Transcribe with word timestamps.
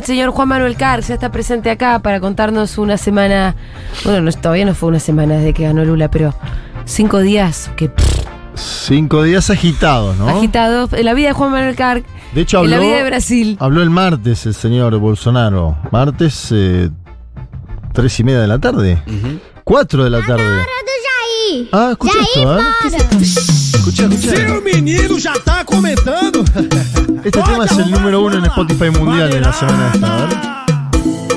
El 0.00 0.06
señor 0.06 0.30
Juan 0.30 0.48
Manuel 0.48 0.76
Carr 0.76 1.02
ya 1.02 1.14
está 1.14 1.30
presente 1.30 1.70
acá 1.70 1.98
para 2.00 2.20
contarnos 2.20 2.78
una 2.78 2.96
semana. 2.96 3.54
Bueno, 4.04 4.20
no, 4.22 4.32
todavía 4.32 4.64
no 4.64 4.74
fue 4.74 4.88
una 4.88 4.98
semana 5.00 5.34
desde 5.36 5.52
que 5.54 5.64
ganó 5.64 5.84
Lula, 5.84 6.10
pero 6.10 6.34
cinco 6.84 7.20
días 7.20 7.70
que 7.76 7.88
pff, 7.88 8.20
Cinco 8.54 9.22
días 9.22 9.48
agitados, 9.50 10.16
¿no? 10.16 10.28
agitados. 10.28 10.92
En 10.92 11.04
la 11.04 11.14
vida 11.14 11.28
de 11.28 11.32
Juan 11.34 11.52
Manuel 11.52 11.76
Carr, 11.76 12.02
De 12.34 12.40
hecho, 12.40 12.58
en 12.58 12.64
habló, 12.64 12.76
la 12.76 12.82
vida 12.82 12.96
de 12.96 13.04
Brasil. 13.04 13.56
habló 13.60 13.82
el 13.82 13.90
martes 13.90 14.44
el 14.46 14.54
señor 14.54 14.98
Bolsonaro. 14.98 15.76
Martes, 15.92 16.48
eh, 16.50 16.90
tres 17.92 18.18
y 18.20 18.24
media 18.24 18.40
de 18.40 18.46
la 18.48 18.58
tarde. 18.58 19.02
Cuatro 19.64 20.04
de 20.04 20.10
la 20.10 20.20
tarde. 20.22 20.62
Ah, 21.72 21.88
escucha 21.92 22.18
esto, 22.20 22.58
¿eh? 22.58 22.62
Escucha, 23.80 24.04
escucha. 24.04 24.36
Seu 24.36 24.62
menino 24.62 25.18
já 25.18 25.32
tá 25.40 25.64
comentando. 25.64 26.44
Este 27.24 27.42
tema 27.42 27.64
es 27.64 27.78
el 27.78 27.90
número 27.90 28.20
uno 28.20 28.36
en 28.36 28.44
Spotify 28.44 28.90
mundial 28.90 29.32
en 29.32 29.40
la 29.40 29.52
semana 29.54 29.90
esta. 29.94 30.66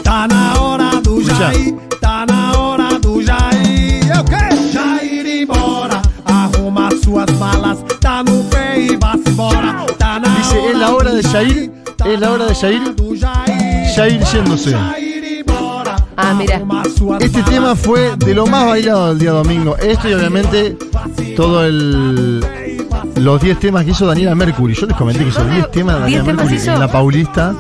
Tá 0.04 0.28
na 0.28 0.60
hora 0.60 1.02
do. 1.02 1.24
Jair, 1.24 1.74
tá 2.02 2.26
na 2.26 2.52
hora 2.60 3.00
do 3.00 3.24
Jair. 3.24 4.12
É 4.12 4.20
o 4.20 4.26
quê? 4.26 4.72
Jair 4.74 5.26
embora, 5.26 6.02
arruma 6.26 6.90
suas 7.02 7.32
malas, 7.40 7.78
tá 8.02 8.22
no 8.22 8.44
pé 8.50 8.78
e 8.78 8.98
vá-se 8.98 9.30
embora. 9.30 9.86
Tá 9.98 10.20
na 10.20 10.28
Dice, 10.36 10.70
es 10.70 10.78
la 10.78 10.92
hora 10.92 11.14
de 11.14 11.23
Jair, 11.23 11.72
es 12.06 12.20
la 12.20 12.32
hora 12.32 12.45
de 12.45 12.56
Jair. 12.56 12.95
Jair 13.95 14.22
yéndose. 14.34 15.12
Embora, 16.17 16.30
Ah, 16.30 16.33
mira. 16.33 16.61
Este 17.19 17.44
tema 17.44 17.75
fue 17.75 18.16
de 18.17 18.33
lo 18.33 18.45
más 18.47 18.66
bailado 18.67 19.09
del 19.09 19.19
día 19.19 19.31
domingo. 19.31 19.75
Esto 19.78 20.09
y 20.09 20.14
obviamente 20.14 20.78
todo 21.36 21.64
el. 21.66 22.45
Los 23.16 23.42
10 23.42 23.59
temas 23.59 23.83
que 23.86 23.92
hizo 23.92 24.05
Daniela 24.05 24.33
Mercury. 24.36 24.73
Yo 24.73 24.86
les 24.88 24.95
comenté 24.97 25.23
que 25.23 25.30
hizo 25.30 25.44
10 25.44 25.72
temas 25.72 26.00
de 26.02 26.05
10 26.08 26.20
Daniela 26.20 26.23
temas 26.23 26.36
Mercury 26.45 26.55
hizo. 26.55 26.73
en 26.73 26.80
la 26.80 26.92
Paulista. 26.92 27.55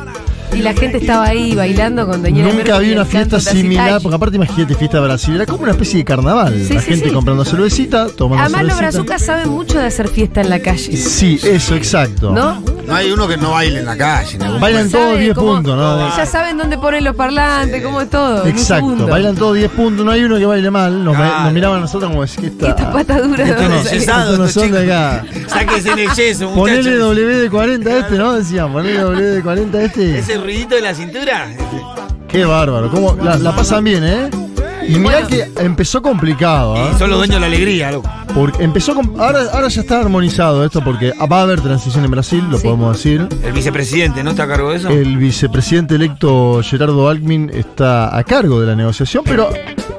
Y 0.55 0.61
la 0.61 0.73
gente 0.73 0.97
estaba 0.97 1.25
ahí 1.25 1.55
bailando 1.55 2.05
con 2.07 2.21
Daniela 2.21 2.49
Nunca 2.49 2.63
Mercury 2.63 2.87
vi 2.87 2.93
una 2.93 3.05
fiesta 3.05 3.39
similar, 3.39 4.01
porque 4.01 4.15
aparte 4.15 4.35
imagínate 4.37 4.75
fiesta 4.75 4.97
de 4.99 5.03
Brasil, 5.05 5.35
era 5.35 5.45
como 5.45 5.63
una 5.63 5.71
especie 5.71 5.97
de 5.99 6.05
carnaval. 6.05 6.53
Sí, 6.67 6.73
la 6.73 6.81
sí, 6.81 6.87
gente 6.91 7.07
sí. 7.09 7.13
comprando 7.13 7.43
cervecita, 7.45 8.07
tomando 8.09 8.43
Además, 8.43 8.63
los 8.65 8.73
cervecita. 8.75 9.01
brazucas 9.03 9.21
saben 9.25 9.49
mucho 9.49 9.79
de 9.79 9.85
hacer 9.85 10.07
fiesta 10.07 10.41
en 10.41 10.49
la 10.49 10.59
calle. 10.59 10.95
Sí, 10.97 11.39
eso, 11.43 11.75
exacto. 11.75 12.31
¿No? 12.31 12.61
No 12.85 12.95
hay 12.95 13.11
uno 13.11 13.27
que 13.27 13.37
no 13.37 13.51
baile 13.51 13.79
en 13.79 13.85
la 13.85 13.95
calle. 13.97 14.37
en 14.41 14.59
Bailan 14.59 14.89
todos 14.89 15.17
10 15.17 15.33
cómo- 15.33 15.53
puntos, 15.55 15.77
¿no? 15.77 16.17
Ya 16.17 16.25
saben 16.25 16.57
dónde 16.57 16.77
ponen 16.77 17.03
los 17.03 17.15
parlantes, 17.15 17.81
cómo 17.83 18.01
es 18.01 18.09
todo. 18.09 18.45
Exacto, 18.45 19.07
bailan 19.07 19.35
todos 19.35 19.55
10 19.55 19.71
puntos, 19.71 20.05
no 20.05 20.11
hay 20.11 20.23
uno 20.23 20.37
que 20.37 20.45
baile 20.45 20.69
mal. 20.69 21.03
Nos, 21.03 21.15
Claro. 21.15 21.43
nos 21.45 21.53
miraban 21.53 21.77
a 21.77 21.81
nosotros 21.81 22.11
como 22.11 22.27
si 22.27 22.35
que 22.35 22.41
¿Qué 22.41 22.47
está. 22.47 22.69
esta 22.69 22.91
pata 22.91 23.21
dura? 23.21 23.43
Esto 23.43 23.61
¿Dónde 23.63 23.77
no 23.95 24.01
sabe, 24.03 24.37
no 24.37 24.47
son 24.47 24.71
de 24.71 24.83
acá. 24.83 25.25
Sáquense 25.47 25.91
en 25.91 25.99
el 25.99 26.09
yeso, 26.13 26.49
Ponele 26.53 26.77
muchachos. 26.99 27.17
WD-40 27.17 27.87
a 27.87 27.97
este, 27.99 28.15
¿no? 28.17 28.33
Decían, 28.33 28.71
ponele 28.73 28.99
WD-40 29.03 29.75
a 29.75 29.83
este. 29.83 30.19
Ese 30.19 30.37
ruidito 30.43 30.75
de 30.75 30.81
la 30.81 30.93
cintura. 30.93 31.47
Qué 32.27 32.45
bárbaro, 32.45 32.89
cómo 32.91 33.15
la, 33.23 33.37
la 33.37 33.55
pasan 33.55 33.83
bien, 33.83 34.03
¿eh? 34.03 34.29
Y 34.87 34.99
mirá 34.99 35.25
que 35.27 35.51
empezó 35.57 36.01
complicado, 36.01 36.75
¿ah? 36.75 36.91
Y 36.95 36.99
son 36.99 37.09
los 37.09 37.17
dueños 37.19 37.35
de 37.35 37.39
la 37.41 37.45
alegría, 37.47 37.91
loco. 37.91 38.09
Porque 38.33 38.63
empezó 38.63 38.95
con, 38.95 39.19
ahora, 39.19 39.41
ahora 39.53 39.67
ya 39.67 39.81
está 39.81 39.99
armonizado 39.99 40.65
esto 40.65 40.83
porque 40.83 41.13
va 41.31 41.39
a 41.39 41.41
haber 41.43 41.61
transición 41.61 42.03
en 42.05 42.11
Brasil, 42.11 42.43
lo 42.49 42.57
Sí. 42.57 42.63
podemos 42.63 42.97
decir. 42.97 43.27
El 43.43 43.53
vicepresidente, 43.53 44.23
¿no 44.23 44.31
está 44.31 44.43
a 44.43 44.47
cargo 44.47 44.71
de 44.71 44.77
eso? 44.77 44.89
El 44.89 45.17
vicepresidente 45.17 45.95
electo 45.95 46.61
Gerardo 46.63 47.07
Alckmin 47.09 47.51
está 47.53 48.15
a 48.17 48.23
cargo 48.23 48.59
de 48.59 48.67
la 48.67 48.75
negociación, 48.75 49.23
pero 49.25 49.49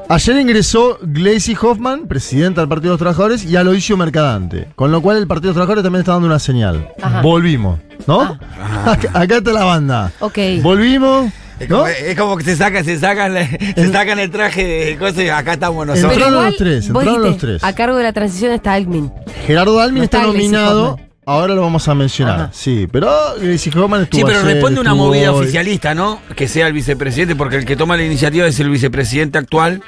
ayer 0.09 0.37
ingresó 0.39 0.99
Gleisi 1.03 1.57
Hoffman, 1.61 2.07
presidenta 2.07 2.61
del 2.61 2.69
Partido 2.69 2.91
de 2.91 2.95
los 2.95 2.99
Trabajadores, 3.01 3.45
y 3.45 3.57
Aloisio 3.57 3.97
Mercadante. 3.97 4.69
Con 4.75 4.91
lo 4.91 5.01
cual 5.01 5.17
el 5.19 5.27
Partido 5.27 5.53
de 5.53 5.55
los 5.55 5.57
Trabajadores 5.57 5.85
también 5.85 6.01
está 6.01 6.13
dando 6.13 6.27
una 6.27 6.39
señal. 6.39 6.89
Ajá. 7.01 7.23
Volvimos, 7.23 7.79
¿no? 8.07 8.21
Acá, 8.87 9.11
acá 9.15 9.37
está 9.39 9.53
la 9.53 9.65
banda. 9.65 10.13
Ok. 10.21 10.39
Volvimos, 10.63 11.33
Es 11.61 11.69
¿no? 11.69 11.77
como, 11.79 11.89
es 11.89 12.17
como 12.19 12.37
que 12.37 12.45
se 12.45 12.57
sacan, 12.57 12.85
se 12.85 12.99
sacan, 12.99 13.33
la- 13.35 13.47
se 13.49 13.93
sacan 13.93 14.19
el 14.19 14.31
traje 14.31 14.65
de 14.67 14.97
cosas 14.97 15.19
y 15.25 15.29
acá 15.29 15.55
estamos 15.55 15.87
nosotros. 15.87 16.13
Entraron 16.13 16.35
igual, 16.35 16.47
los 16.51 16.57
tres, 16.59 16.87
entraron 16.89 17.23
los 17.23 17.39
tres. 17.39 17.65
A 17.65 17.73
cargo 17.75 17.97
de 17.97 18.03
la 18.05 18.13
transición 18.13 18.53
está 18.53 18.73
Alckmin. 18.75 19.13
Gerardo 19.47 19.79
Alckmin 19.81 19.99
No 19.99 20.05
está, 20.05 20.23
nominado. 20.23 20.99
Ahora 21.27 21.55
lo 21.55 21.63
vamos 21.63 21.89
a 21.89 21.95
mencionar. 21.95 22.35
Ajá. 22.39 22.51
Sí, 22.53 22.87
pero 22.93 23.11
Gleisi 23.41 23.71
Hoffman 23.71 24.03
estuvo 24.03 24.19
Sí, 24.21 24.25
pero 24.27 24.41
ayer, 24.41 24.53
responde 24.57 24.79
una 24.83 24.93
movida 24.93 25.33
hoy. 25.33 25.45
oficialista, 25.45 25.95
¿no? 25.95 26.21
Que 26.37 26.49
sea 26.49 26.67
el 26.67 26.75
vicepresidente, 26.75 27.35
porque 27.35 27.57
el 27.57 27.65
que 27.65 27.77
toma 27.77 27.97
la 27.97 28.05
iniciativa 28.05 28.47
es 28.47 28.61
el 28.61 28.69
vicepresidente 28.69 29.39
actual, 29.39 29.81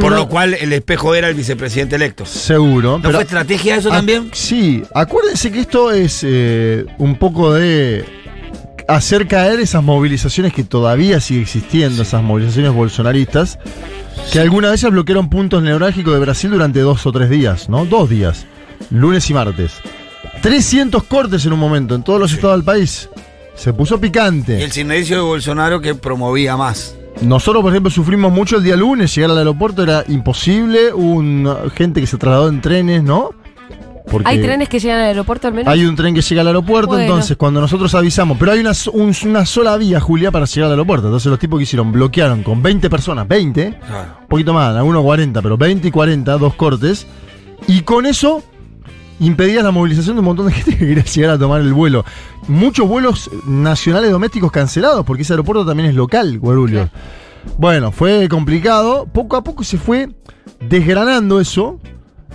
por 0.00 0.12
lo 0.12 0.28
cual 0.28 0.54
el 0.54 0.72
espejo 0.72 1.16
era 1.16 1.28
el 1.28 1.34
vicepresidente 1.34 1.96
electo. 1.96 2.24
Seguro. 2.24 2.98
¿No 2.98 3.02
pero- 3.02 3.14
fue 3.14 3.22
estrategia 3.24 3.74
eso 3.74 3.88
también? 3.88 4.28
Sí, 4.34 4.84
acuérdense 4.94 5.50
que 5.50 5.60
esto 5.62 5.90
es 5.90 6.20
eh, 6.22 6.86
un 6.98 7.16
poco 7.16 7.52
de 7.54 8.04
hacer 8.88 9.26
caer 9.28 9.60
esas 9.60 9.82
movilizaciones 9.82 10.52
que 10.52 10.64
todavía 10.64 11.20
sigue 11.20 11.42
existiendo, 11.42 12.02
esas 12.02 12.22
movilizaciones 12.22 12.72
bolsonaristas, 12.72 13.58
que 14.32 14.40
algunas 14.40 14.70
de 14.70 14.76
ellas 14.76 14.90
bloquearon 14.92 15.28
puntos 15.30 15.62
neurálgicos 15.62 16.12
de 16.14 16.20
Brasil 16.20 16.50
durante 16.50 16.80
dos 16.80 17.04
o 17.06 17.12
tres 17.12 17.30
días, 17.30 17.68
¿no? 17.68 17.84
Dos 17.86 18.08
días, 18.10 18.46
lunes 18.90 19.28
y 19.30 19.34
martes. 19.34 19.72
300 20.42 21.02
cortes 21.04 21.46
en 21.46 21.52
un 21.52 21.58
momento 21.58 21.94
en 21.94 22.02
todos 22.02 22.20
los 22.20 22.32
estados 22.32 22.56
del 22.56 22.64
país. 22.64 23.08
Se 23.54 23.72
puso 23.72 23.96
Y 23.96 23.98
picante. 23.98 24.62
el 24.62 24.72
silencio 24.72 25.16
de 25.16 25.22
Bolsonaro 25.22 25.80
que 25.80 25.94
promovía 25.94 26.56
más. 26.56 26.96
Nosotros, 27.22 27.62
por 27.62 27.72
ejemplo, 27.72 27.90
sufrimos 27.90 28.32
mucho 28.32 28.56
el 28.56 28.64
día 28.64 28.76
lunes, 28.76 29.14
llegar 29.14 29.30
al 29.30 29.38
aeropuerto 29.38 29.82
era 29.84 30.04
imposible, 30.08 30.92
hubo 30.92 31.12
una- 31.14 31.70
gente 31.74 32.00
que 32.00 32.06
se 32.08 32.16
trasladó 32.18 32.48
en 32.48 32.60
trenes, 32.60 33.04
¿no? 33.04 33.30
Porque 34.14 34.30
¿Hay 34.30 34.40
trenes 34.40 34.68
que 34.68 34.78
llegan 34.78 34.98
al 35.00 35.06
aeropuerto 35.06 35.48
al 35.48 35.54
menos? 35.54 35.72
Hay 35.72 35.84
un 35.84 35.94
tren 35.96 36.14
que 36.14 36.22
llega 36.22 36.40
al 36.40 36.46
aeropuerto, 36.48 36.88
Bueno. 36.92 37.02
entonces 37.04 37.36
cuando 37.36 37.60
nosotros 37.60 37.94
avisamos, 37.94 38.36
pero 38.38 38.52
hay 38.52 38.60
una, 38.60 38.72
so- 38.74 38.92
un- 38.92 39.14
una 39.26 39.44
sola 39.46 39.76
vía, 39.76 40.00
Julia, 40.00 40.30
para 40.30 40.46
llegar 40.46 40.66
al 40.66 40.72
aeropuerto. 40.72 41.06
Entonces 41.08 41.30
los 41.30 41.38
tipos 41.38 41.58
que 41.58 41.64
hicieron, 41.64 41.92
bloquearon 41.92 42.42
con 42.42 42.62
20 42.62 42.88
personas, 42.90 43.28
20, 43.28 43.78
Claro. 43.86 44.12
un 44.22 44.26
poquito 44.28 44.52
más, 44.54 44.74
algunos 44.76 45.02
40, 45.02 45.42
pero 45.42 45.56
20 45.56 45.88
y 45.88 45.90
40, 45.90 46.38
dos 46.38 46.54
cortes, 46.54 47.06
y 47.68 47.82
con 47.82 48.06
eso 48.06 48.42
impedías 49.20 49.62
la 49.62 49.70
movilización 49.70 50.16
de 50.16 50.20
un 50.20 50.26
montón 50.26 50.46
de 50.46 50.52
gente 50.52 50.72
que 50.76 50.86
quería 50.86 51.04
llegar 51.04 51.30
a 51.30 51.38
tomar 51.38 51.60
el 51.60 51.72
vuelo. 51.72 52.04
Muchos 52.48 52.88
vuelos 52.88 53.30
nacionales 53.46 54.10
domésticos 54.10 54.50
cancelados, 54.50 55.04
porque 55.06 55.22
ese 55.22 55.32
aeropuerto 55.34 55.64
también 55.64 55.88
es 55.88 55.94
local, 55.94 56.38
Guarulhos. 56.38 56.88
Bueno, 57.58 57.92
fue 57.92 58.28
complicado, 58.28 59.06
poco 59.12 59.36
a 59.36 59.44
poco 59.44 59.62
se 59.64 59.78
fue 59.78 60.08
desgranando 60.60 61.40
eso. 61.40 61.78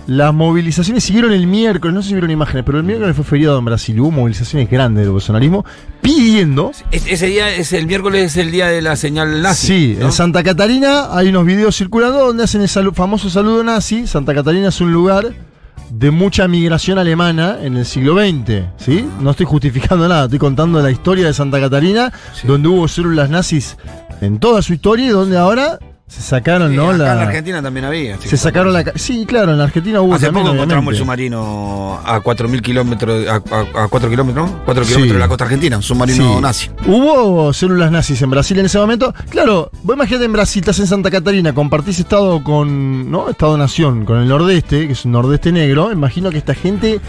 Las 0.06 0.34
movilizaciones 0.34 1.04
siguieron 1.04 1.32
el 1.32 1.46
miércoles, 1.46 1.94
no 1.94 2.02
sé 2.02 2.08
si 2.08 2.14
vieron 2.14 2.30
imágenes, 2.32 2.64
pero 2.64 2.78
el 2.78 2.84
miércoles 2.84 3.14
fue 3.14 3.24
feriado 3.24 3.58
en 3.58 3.64
Brasil. 3.64 4.00
Hubo 4.00 4.10
movilizaciones 4.10 4.68
grandes 4.68 5.04
del 5.04 5.12
bolsonarismo 5.12 5.64
pidiendo. 6.00 6.72
Es- 6.90 7.06
ese 7.06 7.26
día, 7.26 7.54
es 7.54 7.72
el 7.72 7.86
miércoles 7.86 8.24
es 8.32 8.36
el 8.36 8.50
día 8.50 8.66
de 8.68 8.82
la 8.82 8.96
señal 8.96 9.40
nazi. 9.42 9.66
Sí, 9.66 9.96
¿no? 9.98 10.06
en 10.06 10.12
Santa 10.12 10.42
Catarina 10.42 11.16
hay 11.16 11.28
unos 11.28 11.44
videos 11.46 11.76
circulando 11.76 12.26
donde 12.26 12.44
hacen 12.44 12.60
el 12.62 12.68
salu- 12.68 12.92
famoso 12.94 13.30
saludo 13.30 13.62
nazi. 13.62 14.06
Santa 14.06 14.34
Catarina 14.34 14.68
es 14.68 14.80
un 14.80 14.92
lugar 14.92 15.32
de 15.90 16.10
mucha 16.10 16.46
migración 16.48 16.98
alemana 16.98 17.58
en 17.62 17.76
el 17.76 17.84
siglo 17.84 18.14
XX, 18.16 18.64
¿sí? 18.78 19.04
No 19.20 19.30
estoy 19.32 19.46
justificando 19.46 20.08
nada, 20.08 20.24
estoy 20.24 20.38
contando 20.38 20.80
la 20.82 20.90
historia 20.90 21.26
de 21.26 21.34
Santa 21.34 21.60
Catarina, 21.60 22.12
donde 22.44 22.68
hubo 22.68 22.86
células 22.88 23.28
nazis 23.30 23.76
en 24.20 24.38
toda 24.38 24.62
su 24.62 24.72
historia 24.72 25.06
y 25.06 25.10
donde 25.10 25.36
ahora 25.36 25.78
se 26.10 26.22
sacaron, 26.22 26.70
Sí, 26.72 26.76
¿no? 26.76 26.88
acá 26.90 26.98
La- 26.98 27.12
en 27.12 27.18
la 27.18 27.24
Argentina 27.26 27.62
también 27.62 27.86
había. 27.86 28.18
se 28.20 28.36
sacaron 28.36 28.72
la... 28.72 28.84
Sí, 28.96 29.24
claro, 29.26 29.52
en 29.52 29.58
la 29.58 29.64
Argentina 29.64 30.00
hubo 30.00 30.14
Hace 30.16 30.26
también, 30.26 30.44
poco 30.44 30.56
encontramos 30.56 30.94
el 30.94 31.02
obviamente. 31.02 31.28
submarino 31.28 32.00
a 32.04 32.20
4.000 32.20 32.60
kilómetros, 32.60 33.26
a, 33.28 33.34
a, 33.34 33.84
a 33.84 33.88
4 33.88 34.10
kilómetros, 34.10 34.50
¿no? 34.50 34.64
4 34.64 34.84
Sí. 34.84 34.88
kilómetros 34.90 35.14
de 35.14 35.20
la 35.20 35.28
costa 35.28 35.44
argentina, 35.44 35.76
un 35.76 35.82
submarino 35.84 36.34
Sí. 36.36 36.40
nazi. 36.42 36.70
Hubo 36.86 37.52
células 37.52 37.92
nazis 37.92 38.20
en 38.22 38.30
Brasil 38.30 38.58
en 38.58 38.66
ese 38.66 38.78
momento. 38.78 39.14
Claro, 39.28 39.70
vos 39.84 39.94
imagínate 39.94 40.24
en 40.24 40.32
Brasil, 40.32 40.60
estás 40.60 40.80
en 40.80 40.88
Santa 40.88 41.10
Catarina, 41.12 41.52
compartís 41.54 42.00
estado 42.00 42.42
con, 42.42 43.10
¿no? 43.10 43.30
Estado-nación, 43.30 44.04
con 44.04 44.18
el 44.18 44.28
nordeste, 44.28 44.88
que 44.88 44.92
es 44.94 45.04
un 45.04 45.12
nordeste 45.12 45.52
negro. 45.52 45.92
Imagino 45.92 46.30
que 46.30 46.38
esta 46.38 46.54
gente 46.54 47.00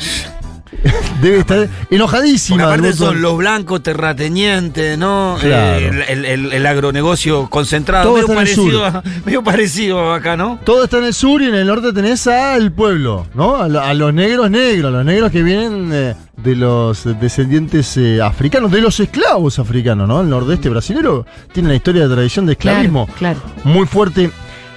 debe 1.21 1.39
estar 1.39 1.67
enojadísima. 1.89 2.63
Porque 2.65 2.79
aparte 2.87 2.93
son 2.97 3.21
los 3.21 3.37
blancos 3.37 3.83
terratenientes, 3.83 4.97
¿no? 4.97 5.37
Claro. 5.39 5.79
Eh, 5.79 6.05
el, 6.09 6.25
el- 6.25 6.53
el 6.53 6.65
agronegocio 6.65 7.49
concentrado. 7.49 8.05
Todo 8.05 8.13
Medio 8.15 8.27
está 8.27 8.33
en 8.33 8.47
el 8.47 8.55
parecido, 8.55 8.91
sur. 8.91 8.97
a, 8.97 9.03
medio 9.25 9.43
parecido 9.43 10.13
acá, 10.13 10.35
¿no? 10.37 10.59
Todo 10.63 10.83
está 10.85 10.97
en 10.97 11.05
el 11.05 11.13
sur 11.13 11.41
y 11.41 11.45
en 11.47 11.55
el 11.55 11.67
norte 11.67 11.93
tenés 11.93 12.25
al 12.27 12.71
pueblo, 12.71 13.27
¿no? 13.35 13.55
A, 13.57 13.67
lo- 13.67 13.81
a 13.81 13.93
los 13.93 14.13
negros 14.13 14.49
negros, 14.49 14.89
a 14.93 14.97
los 14.97 15.05
negros 15.05 15.31
que 15.31 15.43
vienen 15.43 15.89
eh, 15.93 16.15
de 16.37 16.55
los 16.55 17.03
descendientes 17.19 17.95
eh, 17.97 18.19
africanos, 18.21 18.71
de 18.71 18.81
los 18.81 18.99
esclavos 18.99 19.59
africanos, 19.59 20.07
¿no? 20.07 20.21
El 20.21 20.29
nordeste 20.29 20.69
brasilero 20.69 21.25
tiene 21.53 21.69
una 21.69 21.75
historia 21.75 22.07
de 22.07 22.13
tradición 22.15 22.45
de 22.47 22.53
esclavismo 22.53 23.05
Claro, 23.17 23.39
claro. 23.43 23.53
muy 23.65 23.85
fuerte 23.85 24.31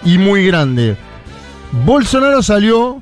y 0.05 0.19
muy 0.19 0.47
grande. 0.47 0.97
Bolsonaro 1.85 2.43
salió. 2.43 3.01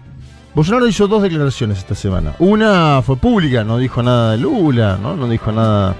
Bolsonaro 0.54 0.87
hizo 0.87 1.08
dos 1.08 1.22
declaraciones 1.22 1.78
esta 1.78 1.94
semana. 1.94 2.34
Una 2.38 3.00
fue 3.02 3.16
pública, 3.16 3.64
no 3.64 3.78
dijo 3.78 4.02
nada 4.02 4.32
de 4.32 4.38
Lula, 4.38 4.99
¿no? 5.00 5.16
No 5.16 5.28
dijo 5.28 5.50
nada. 5.50 5.94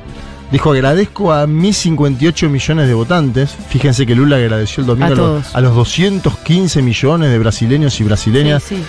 Dijo 0.51 0.73
agradezco 0.73 1.33
a 1.33 1.47
mis 1.47 1.79
58 1.79 2.51
millones 2.51 2.87
de 2.87 2.93
votantes. 2.93 3.57
Fíjense 3.69 4.05
que 4.07 4.15
Lula 4.15 4.37
agradeció 4.37 4.83
el 4.83 4.87
domingo 4.87 5.07
A 5.07 5.13
a, 5.13 5.17
los, 5.17 5.55
a 5.57 5.61
los 5.63 5.75
215 5.75 6.83
millones 6.83 7.31
de 7.31 7.39
brasileños 7.39 7.99
y 8.01 8.05
brasileñas. 8.05 8.63
Sí, 8.63 8.77
sí. 8.77 8.83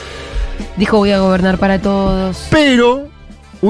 Dijo 0.76 0.98
voy 0.98 1.12
a 1.12 1.20
gobernar 1.20 1.58
para 1.58 1.80
todos. 1.80 2.48
Pero 2.50 3.08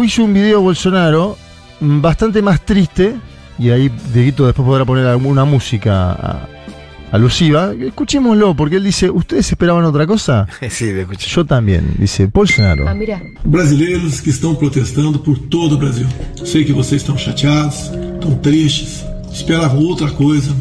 hizo 0.02 0.24
un 0.24 0.34
video 0.34 0.62
Bolsonaro 0.62 1.38
mm, 1.80 2.02
bastante 2.02 2.42
más 2.42 2.62
triste. 2.62 3.16
Y 3.60 3.70
ahí 3.70 3.90
Dieguito 4.12 4.48
después 4.48 4.66
podrá 4.66 4.84
poner 4.84 5.06
alguna 5.06 5.46
música 5.46 6.48
alusiva. 7.14 7.74
Escuchémoslo, 7.74 8.56
porque 8.56 8.78
él 8.78 8.84
dice: 8.84 9.10
¿Ustedes 9.10 9.50
esperaban 9.50 9.86
otra 9.86 10.06
cosa? 10.06 10.48
Sí, 10.70 10.92
lo 10.92 11.02
escuché. 11.02 11.30
Yo 11.30 11.46
también, 11.46 11.94
dice 11.98 12.26
Bolsonaro. 12.26 12.88
Ah, 12.88 12.94
mira. 12.94 13.22
Brasileiros 13.46 14.20
que 14.22 14.32
estão 14.32 14.56
protestando 14.56 15.22
por 15.22 15.38
todo 15.38 15.76
o 15.76 15.78
Brasil. 15.78 16.08
Sei 16.44 16.66
que 16.66 16.74
vocês 16.74 17.02
estão 17.02 17.18
chateados, 17.18 17.92
estão 18.16 18.36
tristes, 18.42 19.06
esperavam 19.32 19.84
outra 19.84 20.10
coisa. 20.12 20.52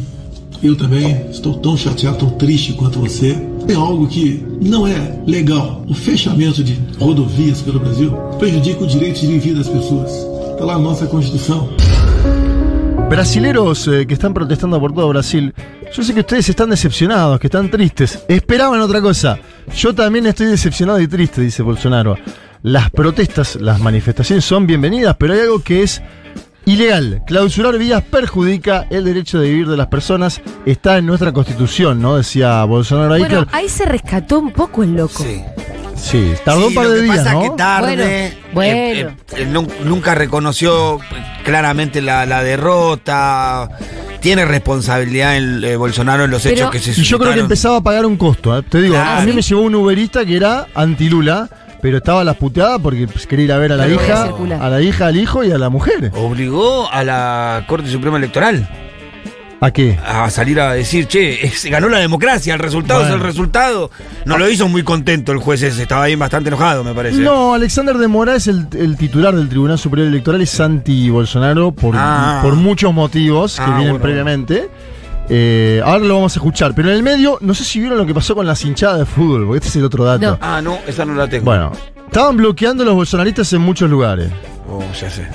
Eu 0.61 0.77
também 0.77 1.25
estou 1.29 1.55
tão 1.55 1.75
chateado, 1.75 2.19
tão 2.19 2.29
triste 2.37 2.73
quanto 2.73 2.99
você. 2.99 3.35
Tem 3.67 3.75
algo 3.75 4.07
que 4.07 4.45
não 4.61 4.87
é 4.87 5.19
legal. 5.25 5.83
O 5.89 5.93
fechamento 5.93 6.63
de 6.63 6.79
rodovias 6.99 7.61
pelo 7.61 7.79
Brasil 7.79 8.11
prejudica 8.39 8.83
o 8.83 8.87
direito 8.87 9.19
de 9.19 9.39
vida 9.39 9.59
das 9.59 9.67
pessoas. 9.67 10.11
Está 10.51 10.63
lá 10.63 10.73
na 10.75 10.79
nossa 10.79 11.05
Constituição. 11.07 11.69
Brasileros 13.13 13.87
eh, 13.89 14.07
que 14.07 14.15
están 14.15 14.33
protestando 14.33 14.79
por 14.79 14.91
todo 14.91 15.07
Brasil, 15.09 15.53
yo 15.95 16.03
sé 16.03 16.15
que 16.15 16.21
ustedes 16.21 16.49
están 16.49 16.71
decepcionados, 16.71 17.39
que 17.39 17.45
están 17.45 17.69
tristes, 17.69 18.25
esperaban 18.27 18.81
otra 18.81 19.01
cosa. 19.01 19.37
Yo 19.75 19.93
también 19.93 20.25
estoy 20.25 20.47
decepcionado 20.47 20.99
y 20.99 21.07
triste, 21.07 21.39
dice 21.39 21.61
Bolsonaro. 21.61 22.17
Las 22.63 22.89
protestas, 22.89 23.57
las 23.57 23.79
manifestaciones 23.79 24.43
son 24.43 24.65
bienvenidas, 24.65 25.15
pero 25.19 25.33
hay 25.33 25.41
algo 25.41 25.59
que 25.59 25.83
es 25.83 26.01
ilegal. 26.65 27.21
Clausurar 27.27 27.77
vías 27.77 28.01
perjudica 28.01 28.87
el 28.89 29.03
derecho 29.03 29.39
de 29.39 29.49
vivir 29.49 29.67
de 29.67 29.77
las 29.77 29.87
personas. 29.87 30.41
Está 30.65 30.97
en 30.97 31.05
nuestra 31.05 31.31
constitución, 31.31 32.01
¿no? 32.01 32.17
Decía 32.17 32.63
Bolsonaro 32.63 33.13
ahí. 33.13 33.21
Bueno, 33.21 33.45
ahí 33.51 33.69
se 33.69 33.85
rescató 33.85 34.39
un 34.39 34.49
poco 34.49 34.81
el 34.81 34.95
loco. 34.95 35.21
Sí. 35.21 35.43
Sí, 35.95 36.33
tardó 36.43 36.67
un 36.67 36.73
par 36.73 36.85
lo 36.85 36.91
de 36.91 36.97
que 36.99 37.03
días, 37.05 37.17
pasa 37.17 37.33
¿no? 37.33 37.43
es 37.43 37.49
que 37.51 37.55
tarde. 37.57 37.87
Bueno, 37.95 38.03
eh, 38.03 38.37
bueno. 38.53 38.71
eh, 38.71 39.15
eh, 39.37 39.47
nun- 39.51 39.71
nunca 39.85 40.15
reconoció 40.15 40.99
claramente 41.43 42.01
la, 42.01 42.25
la 42.25 42.43
derrota. 42.43 43.69
Tiene 44.19 44.45
responsabilidad 44.45 45.35
el 45.37 45.63
eh, 45.63 45.75
Bolsonaro 45.75 46.23
en 46.25 46.31
los 46.31 46.43
Pero- 46.43 46.55
hechos 46.55 46.71
que 46.71 46.79
se 46.79 46.91
Y 46.91 46.93
yo 46.93 47.17
creo 47.17 47.31
que 47.31 47.35
suscitaron. 47.35 47.39
empezaba 47.39 47.77
a 47.77 47.81
pagar 47.81 48.05
un 48.05 48.15
costo. 48.17 48.57
¿eh? 48.57 48.63
Te 48.67 48.81
digo, 48.81 48.95
Claro. 48.95 49.21
a 49.21 49.25
mí 49.25 49.33
me 49.33 49.41
llevó 49.41 49.61
un 49.61 49.75
uberista 49.75 50.25
que 50.25 50.35
era 50.37 50.67
anti-Lula, 50.75 51.49
pero 51.81 51.97
estaba 51.97 52.23
las 52.23 52.37
puteadas 52.37 52.79
porque 52.81 53.07
pues, 53.07 53.27
quería 53.27 53.45
ir 53.45 53.51
a 53.51 53.57
ver 53.57 53.73
a 53.73 53.75
la 53.75 53.83
Pero 53.83 53.95
hija, 53.95 54.29
a 54.65 54.69
la 54.69 54.81
hija, 54.81 55.07
al 55.07 55.17
hijo 55.17 55.43
y 55.43 55.51
a 55.51 55.57
la 55.57 55.69
mujer. 55.69 56.11
Obligó 56.15 56.89
a 56.89 57.03
la 57.03 57.65
Corte 57.67 57.89
Suprema 57.89 58.17
Electoral 58.17 58.67
¿A 59.65 59.71
qué? 59.71 59.97
a 60.05 60.29
salir 60.29 60.59
a 60.59 60.73
decir, 60.73 61.07
che, 61.07 61.49
se 61.55 61.69
ganó 61.69 61.87
la 61.87 61.99
democracia, 61.99 62.53
el 62.53 62.59
resultado 62.59 62.99
Bueno. 62.99 63.15
es 63.15 63.21
el 63.21 63.25
resultado. 63.27 63.91
No 64.25 64.37
lo 64.37 64.49
hizo 64.49 64.67
muy 64.67 64.83
contento 64.83 65.31
el 65.31 65.37
juez 65.37 65.61
ese, 65.63 65.81
estaba 65.83 66.03
ahí 66.03 66.15
bastante 66.15 66.49
enojado, 66.49 66.83
me 66.83 66.93
parece. 66.93 67.17
No, 67.21 67.53
Alexander 67.53 67.97
de 67.97 68.07
Moraes, 68.09 68.47
el, 68.47 68.67
el 68.77 68.97
titular 68.97 69.33
del 69.35 69.47
Tribunal 69.47 69.79
Superior 69.79 70.07
Electoral, 70.09 70.41
es 70.41 70.59
anti-Bolsonaro 70.59 71.71
por, 71.71 71.95
Ah. 71.97 72.39
por 72.43 72.55
muchos 72.55 72.93
motivos 72.93 73.55
que 73.55 73.61
Ah, 73.61 73.67
vienen 73.67 73.91
bueno. 73.91 74.03
previamente. 74.03 74.69
Eh, 75.29 75.81
ahora 75.85 76.03
lo 76.03 76.15
vamos 76.15 76.35
a 76.35 76.39
escuchar, 76.39 76.73
pero 76.75 76.89
en 76.89 76.95
el 76.97 77.03
medio, 77.03 77.37
no 77.39 77.53
sé 77.53 77.63
si 77.63 77.79
vieron 77.79 77.97
lo 77.97 78.05
que 78.05 78.13
pasó 78.13 78.35
con 78.35 78.45
las 78.45 78.63
hinchadas 78.65 78.99
de 78.99 79.05
fútbol, 79.05 79.45
porque 79.45 79.57
este 79.59 79.69
es 79.69 79.75
el 79.77 79.85
otro 79.85 80.03
dato. 80.03 80.31
No. 80.31 80.37
Ah, 80.41 80.61
no, 80.61 80.79
esa 80.85 81.05
no 81.05 81.13
la 81.15 81.29
tengo. 81.29 81.45
Bueno, 81.45 81.71
estaban 82.07 82.35
bloqueando 82.35 82.83
a 82.83 82.85
los 82.85 82.95
bolsonaristas 82.95 83.53
en 83.53 83.61
muchos 83.61 83.89
lugares. 83.89 84.29
Oh, 84.69 84.83
ya 84.99 85.09
sé. 85.09 85.25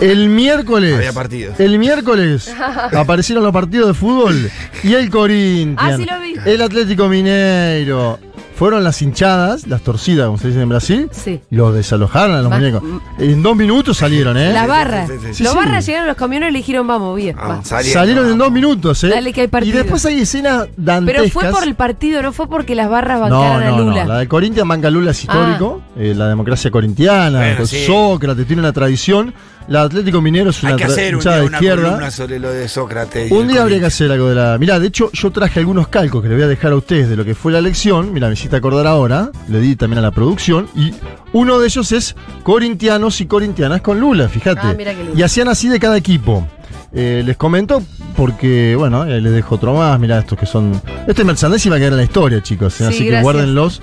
El 0.00 0.28
miércoles. 0.28 0.94
Había 0.96 1.12
partidos. 1.12 1.58
El 1.60 1.78
miércoles 1.78 2.54
aparecieron 2.96 3.42
los 3.44 3.52
partidos 3.52 3.88
de 3.88 3.94
fútbol 3.94 4.50
y 4.82 4.94
el 4.94 5.10
Corinthians. 5.10 5.78
Ah, 5.78 5.96
sí 5.96 6.04
lo 6.04 6.20
vi. 6.20 6.34
El 6.50 6.62
Atlético 6.62 7.08
Mineiro. 7.08 8.18
Fueron 8.56 8.82
las 8.82 9.00
hinchadas, 9.02 9.68
las 9.68 9.82
torcidas, 9.82 10.26
como 10.26 10.36
se 10.36 10.48
dice 10.48 10.60
en 10.60 10.68
Brasil. 10.68 11.08
Sí. 11.12 11.40
Los 11.48 11.72
desalojaron 11.76 12.34
a 12.34 12.42
los 12.42 12.50
Va- 12.50 12.56
muñecos. 12.58 12.82
En 13.20 13.40
dos 13.40 13.54
minutos 13.56 13.96
salieron, 13.98 14.36
¿eh? 14.36 14.52
Las 14.52 14.66
barras. 14.66 15.08
sí, 15.08 15.14
sí, 15.14 15.20
sí. 15.20 15.26
Los 15.28 15.36
Sí, 15.36 15.44
sí. 15.44 15.54
barras 15.64 15.86
llegaron 15.86 16.06
a 16.06 16.08
los 16.08 16.16
camiones 16.16 16.48
y 16.48 16.52
le 16.54 16.58
dijeron, 16.58 16.84
vamos, 16.88 17.14
bien. 17.16 17.36
Ah, 17.38 17.46
va. 17.48 17.64
salieron. 17.64 17.92
Salieron 18.02 18.28
en 18.32 18.36
dos 18.36 18.50
minutos, 18.50 19.04
¿eh? 19.04 19.10
Dale 19.10 19.32
que 19.32 19.42
hay 19.42 19.46
partido. 19.46 19.76
Y 19.76 19.78
después 19.80 20.04
hay 20.06 20.22
escenas 20.22 20.66
dantescas. 20.76 21.22
Pero 21.30 21.32
fue 21.40 21.50
por 21.52 21.62
el 21.68 21.76
partido, 21.76 22.20
no 22.20 22.32
fue 22.32 22.48
porque 22.48 22.74
las 22.74 22.90
barras 22.90 23.20
bancaran 23.20 23.60
no, 23.60 23.74
a 23.74 23.78
no. 23.78 23.84
Lula. 23.84 24.04
La 24.06 24.18
de 24.18 24.26
Corinthians 24.26 24.68
banca 24.68 24.90
Lula 24.90 25.12
es 25.12 25.22
histórico. 25.22 25.80
eh, 25.96 26.14
la 26.16 26.26
democracia 26.28 26.68
corintiana, 26.72 27.38
Bueno, 27.38 27.56
con 27.58 27.66
sí. 27.68 27.86
Sócrates, 27.86 28.44
tiene 28.44 28.60
una 28.62 28.72
tradición. 28.72 29.32
La 29.68 29.82
Atlético 29.82 30.22
Minero 30.22 30.48
es 30.50 30.62
una 30.62 30.72
Hay 30.72 30.76
que 30.78 30.84
tra- 30.84 30.88
hacer 30.92 31.14
un 31.14 31.20
hinchada 31.20 31.36
día 31.36 31.42
de 31.42 31.46
una 31.48 31.56
izquierda. 31.58 31.84
columna 31.84 32.10
sobre 32.10 32.38
lo 32.38 32.50
de 32.50 32.68
Sócrates. 32.68 33.30
Un 33.30 33.48
día 33.48 33.60
habría 33.62 33.78
que 33.80 33.84
hacer 33.86 34.10
algo 34.10 34.28
de 34.30 34.34
la. 34.34 34.56
Mirá, 34.58 34.78
de 34.80 34.86
hecho, 34.88 35.10
yo 35.12 35.30
traje 35.30 35.60
algunos 35.60 35.88
calcos 35.88 36.22
que 36.22 36.28
le 36.28 36.34
voy 36.36 36.44
a 36.44 36.48
dejar 36.48 36.72
a 36.72 36.76
ustedes 36.76 37.08
de 37.10 37.16
lo 37.16 37.24
que 37.24 37.34
fue 37.34 37.52
la 37.52 37.58
elección. 37.58 38.12
Mira, 38.14 38.28
me 38.28 38.32
hiciste 38.32 38.56
acordar 38.56 38.86
ahora. 38.86 39.30
Le 39.48 39.60
di 39.60 39.76
también 39.76 39.98
a 39.98 40.02
la 40.02 40.10
producción. 40.10 40.68
Y 40.74 40.94
uno 41.34 41.58
de 41.58 41.66
ellos 41.66 41.92
es 41.92 42.16
corintianos 42.44 43.20
y 43.20 43.26
corintianas 43.26 43.82
con 43.82 44.00
Lula, 44.00 44.28
fíjate. 44.28 44.60
Ah, 44.64 44.74
y 45.14 45.22
hacían 45.22 45.48
así 45.48 45.68
de 45.68 45.78
cada 45.78 45.98
equipo. 45.98 46.46
Eh, 46.94 47.22
les 47.22 47.36
comento 47.36 47.82
porque, 48.16 48.74
bueno, 48.74 49.04
eh, 49.04 49.20
les 49.20 49.32
dejo 49.32 49.56
otro 49.56 49.74
más. 49.74 50.00
Mirá, 50.00 50.20
estos 50.20 50.38
que 50.38 50.46
son. 50.46 50.80
Este 51.06 51.24
merchandising 51.24 51.70
va 51.70 51.76
a 51.76 51.78
quedar 51.78 51.92
en 51.92 51.98
la 51.98 52.04
historia, 52.04 52.42
chicos. 52.42 52.72
eh, 52.80 52.84
Sí, 52.88 52.94
así 52.94 53.08
que 53.10 53.20
guárdenlos. 53.20 53.82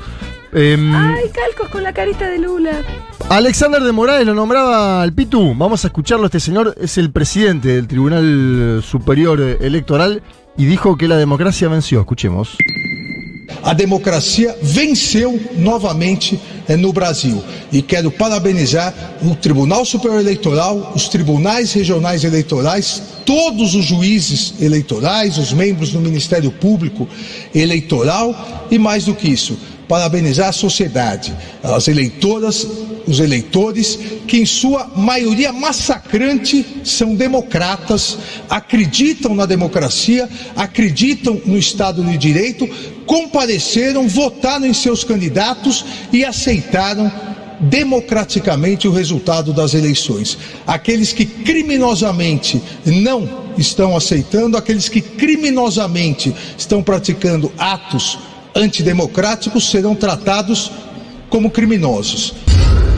Em, 0.58 0.96
Ay, 0.96 1.30
calcos 1.34 1.70
con 1.70 1.84
la 1.84 1.92
carita 1.92 2.30
de 2.30 2.40
Lula. 2.40 2.82
Alexander 3.28 3.84
de 3.84 3.92
Moraes 3.92 4.26
lo 4.26 4.34
nombraba 4.34 5.02
al 5.02 5.12
Pitu. 5.12 5.54
Vamos 5.54 5.84
a 5.84 5.88
escucharlo. 5.88 6.28
Este 6.28 6.40
señor 6.40 6.74
es 6.80 6.98
el 6.98 7.12
presidente 7.12 7.76
del 7.76 7.88
Tribunal 7.88 8.82
Superior 8.82 9.42
Electoral 9.42 10.24
y 10.58 10.64
dijo 10.64 10.96
que 10.96 11.10
la 11.10 11.18
democracia 11.18 11.68
venció. 11.68 12.00
Escuchemos. 12.00 12.56
A 13.64 13.74
democracia 13.74 14.56
venceu 14.62 15.40
novamente 15.58 16.40
eh, 16.70 16.78
no 16.78 16.94
Brasil. 16.94 17.44
E 17.74 17.82
quero 17.82 18.10
parabenizar 18.12 18.94
o 19.24 19.36
Tribunal 19.36 19.86
Superior 19.86 20.22
Eleitoral, 20.22 20.94
os 20.96 21.10
tribunais 21.10 21.74
regionais 21.74 22.24
eleitorais, 22.24 23.02
todos 23.26 23.76
os 23.76 23.86
juízes 23.86 24.54
eleitorais, 24.62 25.38
os 25.38 25.52
membros 25.52 25.92
do 25.92 26.00
Ministério 26.00 26.52
Público 26.52 27.10
Eleitoral 27.54 28.68
e 28.70 28.78
mais 28.78 29.06
do 29.06 29.16
que 29.16 29.30
isso, 29.30 29.58
parabenizar 29.88 30.50
a 30.50 30.54
sociedade, 30.54 31.36
as 31.64 31.88
eleitoras, 31.88 32.68
os 33.08 33.20
eleitores, 33.20 34.00
que 34.28 34.38
em 34.38 34.46
sua 34.46 34.92
maioria 34.96 35.54
massacrante 35.54 36.66
são 36.84 37.16
democratas, 37.16 38.18
acreditam 38.50 39.36
na 39.36 39.46
democracia, 39.46 40.28
acreditam 40.56 41.40
no 41.46 41.58
Estado 41.58 42.04
de 42.04 42.18
Direito, 42.18 42.68
compareceram, 43.06 44.08
votaram 44.08 44.66
em 44.66 44.74
seus 44.74 45.04
candidatos 45.04 45.86
e 46.12 46.26
aceitaram 46.26 47.12
democraticamente 47.60 48.88
o 48.88 48.92
resultado 48.92 49.54
das 49.54 49.74
eleições. 49.74 50.38
Aqueles 50.66 51.14
que 51.14 51.26
criminosamente 51.26 52.62
não 52.86 53.46
estão 53.58 53.96
aceitando, 53.96 54.58
aqueles 54.58 54.90
que 54.90 55.00
criminosamente 55.00 56.36
estão 56.58 56.84
praticando 56.84 57.52
atos 57.58 58.18
antidemocráticos 58.56 59.70
serão 59.70 59.94
tratados 59.94 60.72
como 61.30 61.52
criminosos. 61.52 62.34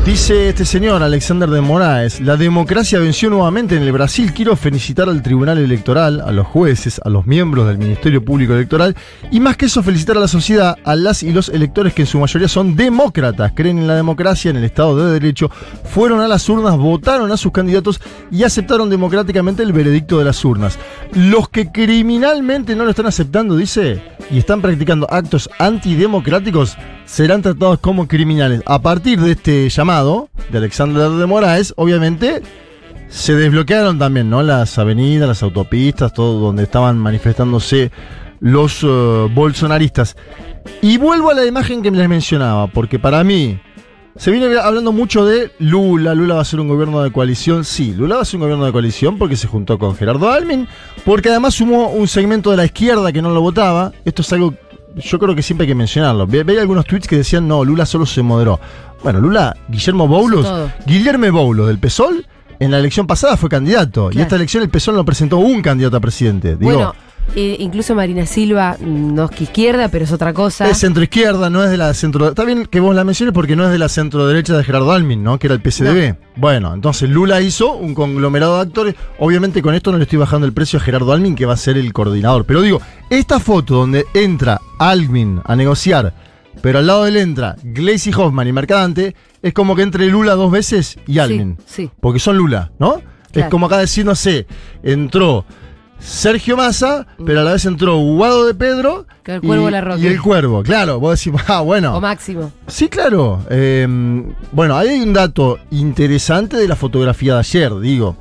Dice 0.08 0.48
este 0.48 0.64
señor, 0.64 1.04
Alexander 1.04 1.50
de 1.50 1.60
Moraes, 1.60 2.22
la 2.22 2.38
democracia 2.38 2.98
venció 2.98 3.30
nuevamente 3.30 3.76
en 3.76 3.84
el 3.84 3.92
Brasil. 3.92 4.32
Quiero 4.34 4.56
felicitar 4.56 5.10
al 5.10 5.22
Tribunal 5.22 5.58
Electoral, 5.58 6.22
a 6.22 6.32
los 6.32 6.48
jueces, 6.48 7.02
a 7.04 7.10
los 7.10 7.26
miembros 7.26 7.68
del 7.68 7.78
Ministerio 7.78 8.24
Público 8.24 8.54
Electoral 8.54 8.96
y 9.32 9.42
más 9.42 9.58
que 9.58 9.66
eso 9.66 9.84
felicitar 9.84 10.16
a 10.16 10.22
la 10.22 10.30
sociedad, 10.30 10.78
a 10.86 10.96
las 10.96 11.24
y 11.24 11.34
los 11.34 11.50
electores 11.50 11.94
que 11.94 12.04
en 12.04 12.08
su 12.08 12.20
mayoría 12.20 12.48
son 12.48 12.78
demócratas, 12.78 13.52
creen 13.54 13.80
en 13.80 13.88
la 13.88 13.96
democracia, 13.96 14.50
en 14.50 14.56
el 14.56 14.64
Estado 14.64 14.96
de 14.96 15.12
Derecho, 15.12 15.52
fueron 15.84 16.22
a 16.22 16.30
las 16.30 16.48
urnas, 16.48 16.78
votaron 16.78 17.30
a 17.34 17.38
sus 17.38 17.52
candidatos 17.52 18.00
y 18.32 18.46
aceptaron 18.46 18.90
democráticamente 18.90 19.62
el 19.62 19.74
veredicto 19.74 20.20
de 20.20 20.26
las 20.26 20.46
urnas. 20.46 20.80
Los 21.16 21.50
que 21.50 21.70
criminalmente 21.70 22.78
no 22.78 22.86
lo 22.86 22.92
están 22.92 23.08
aceptando, 23.08 23.58
dice, 23.58 24.02
y 24.32 24.38
están 24.38 24.62
practicando 24.62 25.06
actos 25.12 25.50
antidemocráticos, 25.60 26.78
serán 27.08 27.42
tratados 27.42 27.80
como 27.80 28.08
criminales. 28.08 28.62
A 28.68 28.82
partir 28.82 29.20
de 29.20 29.32
este 29.32 29.68
llamado 29.70 30.30
de 30.52 30.60
Alexander 30.60 31.10
de 31.10 31.26
Moraes, 31.26 31.74
obviamente 31.78 32.44
se 33.08 33.34
desbloquearon 33.34 33.98
también, 33.98 34.30
¿no? 34.30 34.44
Las 34.44 34.78
avenidas, 34.78 35.28
las 35.28 35.42
autopistas, 35.42 36.14
todo 36.14 36.40
donde 36.40 36.64
estaban 36.64 36.98
manifestándose 37.00 37.92
los 38.42 38.84
eh, 38.84 39.28
bolsonaristas. 39.34 40.16
Y 40.82 40.98
vuelvo 40.98 41.32
a 41.32 41.34
la 41.34 41.46
imagen 41.46 41.82
que 41.82 41.90
les 41.90 42.10
mencionaba, 42.10 42.68
porque 42.68 43.00
para 43.00 43.24
mí 43.24 43.58
se 44.18 44.30
viene 44.30 44.58
hablando 44.58 44.92
mucho 44.92 45.26
de 45.26 45.52
Lula. 45.60 46.14
Lula 46.14 46.36
va 46.36 46.42
a 46.42 46.46
ser 46.46 46.60
un 46.60 46.68
gobierno 46.68 47.02
de 47.02 47.12
coalición. 47.12 47.64
Sí, 47.64 47.94
Lula 47.94 48.18
va 48.18 48.24
a 48.24 48.26
ser 48.26 48.36
un 48.36 48.42
gobierno 48.42 48.66
de 48.66 48.74
coalición 48.74 49.18
porque 49.18 49.38
se 49.38 49.48
juntó 49.48 49.80
con 49.80 49.96
Gerardo 49.96 50.30
Almin, 50.30 50.68
porque 51.06 51.30
además 51.30 51.54
sumó 51.54 51.90
un 51.90 52.08
segmento 52.08 52.52
de 52.52 52.58
la 52.58 52.66
izquierda 52.66 53.14
que 53.14 53.22
no 53.22 53.30
lo 53.30 53.42
votaba. 53.42 53.94
Esto 54.04 54.24
es 54.24 54.34
algo 54.34 54.54
yo 54.98 55.20
creo 55.20 55.36
que 55.36 55.42
siempre 55.44 55.63
hay 55.66 55.70
que 55.70 55.75
mencionarlo. 55.75 56.25
Ve- 56.27 56.44
Veía 56.44 56.62
algunos 56.62 56.86
tweets 56.86 57.08
que 57.08 57.18
decían, 57.18 57.48
no, 57.48 57.63
Lula 57.63 57.86
solo 57.86 58.06
se 58.06 58.22
moderó. 58.22 58.60
Bueno, 59.04 59.20
Lula, 59.22 59.56
Guillermo 59.70 60.08
Boulos. 60.08 60.46
Guillermo 60.86 61.32
Boulos 61.32 61.68
del 61.68 61.77
PSOL, 61.80 62.25
en 62.60 62.72
la 62.72 62.80
elección 62.80 63.06
pasada 63.08 63.38
fue 63.38 63.50
candidato. 63.50 64.10
Y 64.12 64.20
esta 64.22 64.36
elección 64.36 64.63
el 64.63 64.70
PSOL 64.70 64.96
no 64.96 65.06
presentó 65.06 65.38
un 65.38 65.62
candidato 65.62 65.98
a 65.98 66.00
presidente. 66.00 66.56
Digo, 66.56 66.72
bueno, 66.74 66.96
eh, 67.36 67.57
incluso 67.60 67.96
Marina 67.96 68.25
Silva, 68.25 68.77
mm, 68.79 69.13
no 69.13 69.25
es 69.25 69.31
que 69.31 69.43
izquierda, 69.43 69.89
pero 69.89 70.05
es 70.05 70.12
otra 70.12 70.34
cosa. 70.34 70.69
es 70.69 70.77
centro 70.77 71.03
izquierda, 71.03 71.50
no 71.50 71.63
es 71.63 71.69
de 71.69 71.77
la 71.77 71.93
centro. 71.93 72.29
Está 72.29 72.43
bien 72.43 72.65
que 72.65 72.79
vos 72.79 72.96
la 72.96 73.03
menciones 73.03 73.34
porque 73.34 73.55
no 73.55 73.65
es 73.65 73.72
de 73.72 73.77
la 73.77 73.89
centro 73.89 74.27
derecha 74.27 74.57
de 74.57 74.63
Gerardo 74.63 74.91
Almin, 74.91 75.24
¿no? 75.24 75.38
Que 75.39 75.48
era 75.48 75.55
el 75.55 75.62
PSDB. 75.62 76.15
Bueno, 76.36 76.74
entonces 76.74 77.10
Lula 77.10 77.41
hizo 77.41 77.74
un 77.74 77.93
conglomerado 77.93 78.55
de 78.55 78.62
actores. 78.62 78.96
Obviamente 79.19 79.62
con 79.62 79.75
esto 79.75 79.91
no 79.91 79.98
le 79.98 80.03
estoy 80.03 80.19
bajando 80.19 80.48
el 80.48 80.53
precio 80.53 80.79
a 80.79 80.81
Gerardo 80.81 81.12
Almin, 81.12 81.36
que 81.36 81.46
va 81.46 81.53
a 81.53 81.57
ser 81.57 81.77
el 81.77 81.93
coordinador. 81.93 82.46
Pero 82.46 82.62
digo, 82.62 82.81
esta 83.10 83.39
foto 83.39 83.75
donde 83.75 84.05
entra 84.13 84.62
Almin 84.79 85.41
a 85.46 85.55
negociar, 85.55 86.13
pero 86.62 86.79
al 86.79 86.88
lado 86.88 87.03
de 87.03 87.10
él 87.10 87.17
entra 87.17 87.55
Gleisi 87.63 88.12
Hoffman 88.13 88.48
y 88.48 88.51
Mercadante, 88.53 89.15
es 89.41 89.53
como 89.53 89.75
que 89.75 89.84
entre 89.84 90.07
Lula 90.07 90.36
dos 90.36 90.51
veces 90.51 90.98
y 91.07 91.19
Almin. 91.19 91.57
sí. 91.65 91.89
Porque 92.00 92.19
son 92.19 92.38
Lula, 92.38 92.72
¿no? 92.79 93.01
Es 93.34 93.46
como 93.50 93.67
acá 93.67 93.77
decir, 93.77 94.03
no 94.03 94.15
sé, 94.15 94.48
entró 94.81 95.46
Sergio 96.00 96.56
Massa, 96.56 97.08
pero 97.25 97.42
a 97.42 97.44
la 97.44 97.54
vez 97.54 97.66
entró 97.66 97.98
Guado 97.98 98.46
de 98.46 98.54
Pedro 98.54 99.08
Que 99.24 99.36
el 99.36 99.42
Cuervo 99.42 99.68
y, 99.68 99.72
Larroque. 99.72 100.01
y 100.01 100.08
el 100.08 100.22
cuervo, 100.22 100.63
claro. 100.63 101.00
Vos 101.00 101.24
decís, 101.24 101.42
ah, 101.48 101.62
bueno. 101.62 101.96
O 101.96 102.01
Máximo. 102.01 102.51
Sí, 102.68 102.88
claro. 102.88 103.44
Eh, 103.50 103.88
bueno, 104.51 104.77
ahí 104.77 104.89
hay 104.89 105.01
un 105.01 105.13
dato 105.13 105.60
interesante 105.72 106.58
de 106.58 106.68
la 106.68 106.75
fotografía 106.75 107.34
de 107.34 107.39
ayer, 107.39 107.80
digo. 107.80 108.16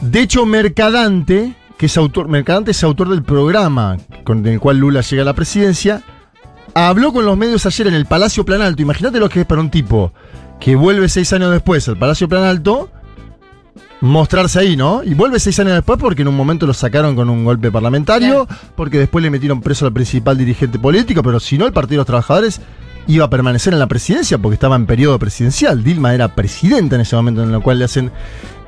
De 0.00 0.20
hecho, 0.20 0.46
Mercadante, 0.46 1.54
que 1.76 1.86
es 1.86 1.96
autor, 1.96 2.28
Mercadante 2.28 2.70
es 2.70 2.84
autor 2.84 3.08
del 3.08 3.22
programa 3.22 3.96
con 4.24 4.46
el 4.46 4.60
cual 4.60 4.78
Lula 4.78 5.00
llega 5.00 5.22
a 5.22 5.24
la 5.24 5.34
presidencia, 5.34 6.02
habló 6.74 7.12
con 7.12 7.24
los 7.24 7.36
medios 7.36 7.66
ayer 7.66 7.88
en 7.88 7.94
el 7.94 8.06
Palacio 8.06 8.44
Plan 8.44 8.62
Alto. 8.62 8.82
Imagínate 8.82 9.18
lo 9.18 9.28
que 9.28 9.40
es 9.40 9.46
para 9.46 9.60
un 9.60 9.70
tipo 9.70 10.12
que 10.60 10.76
vuelve 10.76 11.08
seis 11.08 11.32
años 11.32 11.50
después 11.50 11.88
al 11.88 11.98
Palacio 11.98 12.28
Plan 12.28 12.44
Alto, 12.44 12.90
mostrarse 14.00 14.60
ahí, 14.60 14.76
¿no? 14.76 15.02
Y 15.02 15.14
vuelve 15.14 15.40
seis 15.40 15.58
años 15.60 15.74
después 15.74 15.98
porque 15.98 16.22
en 16.22 16.28
un 16.28 16.36
momento 16.36 16.66
lo 16.66 16.74
sacaron 16.74 17.16
con 17.16 17.28
un 17.30 17.44
golpe 17.44 17.70
parlamentario, 17.70 18.46
porque 18.76 18.98
después 18.98 19.22
le 19.22 19.30
metieron 19.30 19.60
preso 19.60 19.86
al 19.86 19.92
principal 19.92 20.38
dirigente 20.38 20.78
político, 20.78 21.22
pero 21.22 21.40
si 21.40 21.58
no, 21.58 21.66
el 21.66 21.72
Partido 21.72 21.96
de 21.96 21.98
los 21.98 22.06
Trabajadores 22.06 22.60
iba 23.06 23.24
a 23.24 23.30
permanecer 23.30 23.72
en 23.72 23.78
la 23.78 23.86
presidencia 23.86 24.38
porque 24.38 24.54
estaba 24.54 24.76
en 24.76 24.86
periodo 24.86 25.18
presidencial. 25.18 25.82
Dilma 25.82 26.14
era 26.14 26.34
presidenta 26.34 26.94
en 26.94 27.00
ese 27.00 27.16
momento 27.16 27.42
en 27.42 27.52
el 27.52 27.60
cual 27.60 27.78
le 27.78 27.86
hacen 27.86 28.12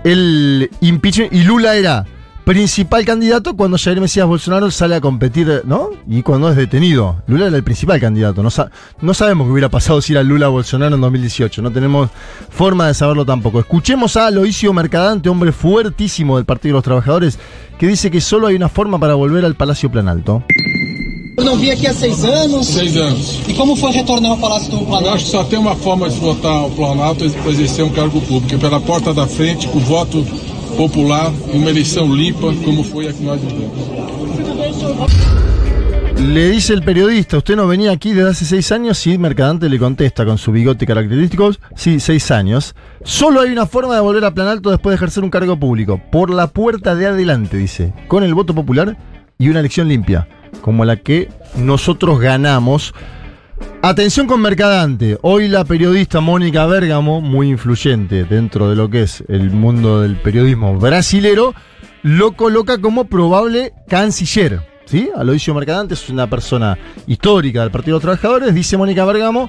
el 0.02 0.70
impeachment 0.80 1.32
y 1.32 1.44
Lula 1.44 1.76
era 1.76 2.06
principal 2.54 3.04
candidato 3.04 3.54
cuando 3.54 3.78
Jair 3.78 4.00
Mesías 4.00 4.26
Bolsonaro 4.26 4.72
sale 4.72 4.96
a 4.96 5.00
competir, 5.00 5.62
¿no? 5.66 5.90
Y 6.08 6.22
cuando 6.22 6.50
es 6.50 6.56
detenido. 6.56 7.22
Lula 7.28 7.46
era 7.46 7.56
el 7.56 7.62
principal 7.62 8.00
candidato. 8.00 8.42
No, 8.42 8.50
sa- 8.50 8.72
no 9.00 9.14
sabemos 9.14 9.46
qué 9.46 9.52
hubiera 9.52 9.68
pasado 9.68 10.02
si 10.02 10.14
era 10.14 10.24
Lula 10.24 10.48
Bolsonaro 10.48 10.96
en 10.96 11.00
2018. 11.00 11.62
No 11.62 11.70
tenemos 11.70 12.10
forma 12.48 12.88
de 12.88 12.94
saberlo 12.94 13.24
tampoco. 13.24 13.60
Escuchemos 13.60 14.16
a 14.16 14.26
Aloisio 14.26 14.72
Mercadante, 14.72 15.28
hombre 15.28 15.52
fuertísimo 15.52 16.38
del 16.38 16.44
Partido 16.44 16.72
de 16.72 16.78
los 16.78 16.84
Trabajadores, 16.84 17.38
que 17.78 17.86
dice 17.86 18.10
que 18.10 18.20
solo 18.20 18.48
hay 18.48 18.56
una 18.56 18.68
forma 18.68 18.98
para 18.98 19.14
volver 19.14 19.44
al 19.44 19.54
Palacio 19.54 19.88
Planalto. 19.88 20.42
Eu 21.38 21.44
não 21.44 21.56
vi 21.56 21.70
aqui 21.70 21.86
há 21.86 21.94
seis 21.94 22.22
anos. 22.24 22.66
Seis 22.66 22.96
anos. 22.96 23.40
E 23.48 23.54
como 23.54 23.74
foi 23.76 23.92
retornar 23.92 24.32
ao 24.32 24.36
Palácio 24.38 24.70
do 24.72 24.78
Eu 24.80 24.86
Planalto? 24.86 25.14
acho 25.14 25.24
que 25.26 25.30
só 25.30 25.44
tem 25.44 25.58
uma 25.58 25.74
forma 25.76 26.10
de 26.10 26.18
votar 26.18 26.52
ao 26.52 26.70
Planalto 26.70 27.30
para 27.30 27.50
exercer 27.52 27.82
um 27.84 27.90
cargo 27.90 28.20
público, 28.20 28.56
é 28.56 28.58
pela 28.58 28.80
porta 28.80 29.14
da 29.14 29.26
frente, 29.26 29.66
com 29.68 29.78
voto 29.78 30.26
popular, 30.76 31.32
uma 31.52 31.70
eleição 31.70 32.14
limpa, 32.14 32.52
como 32.64 32.82
foi 32.84 33.08
a 33.08 33.12
que 33.12 33.22
nós. 33.22 33.40
Le 36.18 36.50
dice 36.50 36.74
el 36.74 36.82
periodista, 36.82 37.38
¿usted 37.38 37.56
no 37.56 37.66
venía 37.66 37.92
aquí 37.92 38.12
desde 38.12 38.30
hace 38.30 38.44
seis 38.44 38.70
años? 38.72 39.06
Y 39.06 39.16
Mercadante 39.16 39.70
le 39.70 39.78
contesta 39.78 40.26
con 40.26 40.36
su 40.36 40.52
bigote 40.52 40.86
característico, 40.86 41.50
sí, 41.74 41.98
seis 41.98 42.30
años. 42.30 42.74
Solo 43.04 43.40
hay 43.40 43.50
una 43.50 43.64
forma 43.66 43.94
de 43.94 44.02
volver 44.02 44.24
a 44.26 44.34
Planalto 44.34 44.70
después 44.70 44.92
de 44.92 44.96
ejercer 44.96 45.24
un 45.24 45.30
cargo 45.30 45.58
público, 45.58 46.00
por 46.12 46.28
la 46.30 46.48
puerta 46.48 46.94
de 46.94 47.06
adelante, 47.06 47.56
dice, 47.56 47.94
con 48.06 48.22
el 48.22 48.34
voto 48.34 48.54
popular 48.54 48.98
y 49.38 49.48
una 49.48 49.60
elección 49.60 49.88
limpia, 49.88 50.28
como 50.60 50.84
la 50.84 50.96
que 50.96 51.28
nosotros 51.56 52.20
ganamos. 52.20 52.92
Atención 53.82 54.26
con 54.26 54.42
Mercadante. 54.42 55.18
Hoy 55.22 55.48
la 55.48 55.64
periodista 55.64 56.20
Mónica 56.20 56.66
Bergamo, 56.66 57.20
muy 57.20 57.48
influyente 57.48 58.24
dentro 58.24 58.68
de 58.68 58.76
lo 58.76 58.90
que 58.90 59.02
es 59.04 59.24
el 59.28 59.50
mundo 59.50 60.02
del 60.02 60.16
periodismo 60.16 60.78
brasilero, 60.78 61.54
lo 62.02 62.32
coloca 62.32 62.78
como 62.78 63.06
probable 63.06 63.72
canciller. 63.88 64.68
¿Sí? 64.84 65.08
Aloisio 65.16 65.54
Mercadante 65.54 65.94
es 65.94 66.08
una 66.10 66.28
persona 66.28 66.76
histórica 67.06 67.62
del 67.62 67.70
Partido 67.70 67.98
de 67.98 68.02
Trabajadores, 68.02 68.54
dice 68.54 68.76
Mónica 68.76 69.04
Bergamo, 69.04 69.48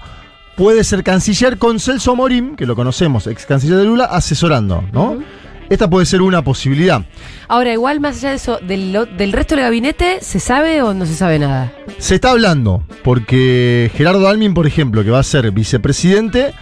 puede 0.55 0.83
ser 0.83 1.03
canciller 1.03 1.57
con 1.57 1.79
Celso 1.79 2.15
Morim, 2.15 2.55
que 2.55 2.65
lo 2.65 2.75
conocemos, 2.75 3.27
ex 3.27 3.45
canciller 3.45 3.77
de 3.77 3.85
Lula, 3.85 4.05
asesorando, 4.05 4.83
¿no? 4.93 5.17
Esta 5.71 5.89
puede 5.89 6.05
ser 6.05 6.21
una 6.21 6.43
posibilidad. 6.43 7.03
Ahora, 7.47 7.71
igual 7.71 7.99
más 8.01 8.17
allá 8.17 8.29
de 8.31 8.35
eso, 8.35 8.59
del, 8.61 8.91
lo- 8.91 9.05
del 9.05 9.31
resto 9.31 9.55
del 9.55 9.63
gabinete, 9.63 10.19
¿se 10.21 10.39
sabe 10.39 10.81
o 10.81 10.93
no 10.93 11.05
se 11.05 11.15
sabe 11.15 11.39
nada? 11.39 11.71
Se 11.97 12.15
está 12.15 12.31
hablando, 12.31 12.83
porque 13.03 13.89
Gerardo 13.95 14.27
Almin, 14.27 14.53
por 14.53 14.67
ejemplo, 14.67 15.03
que 15.03 15.09
va 15.11 15.19
a 15.19 15.23
ser 15.23 15.49
vicepresidente, 15.51 16.53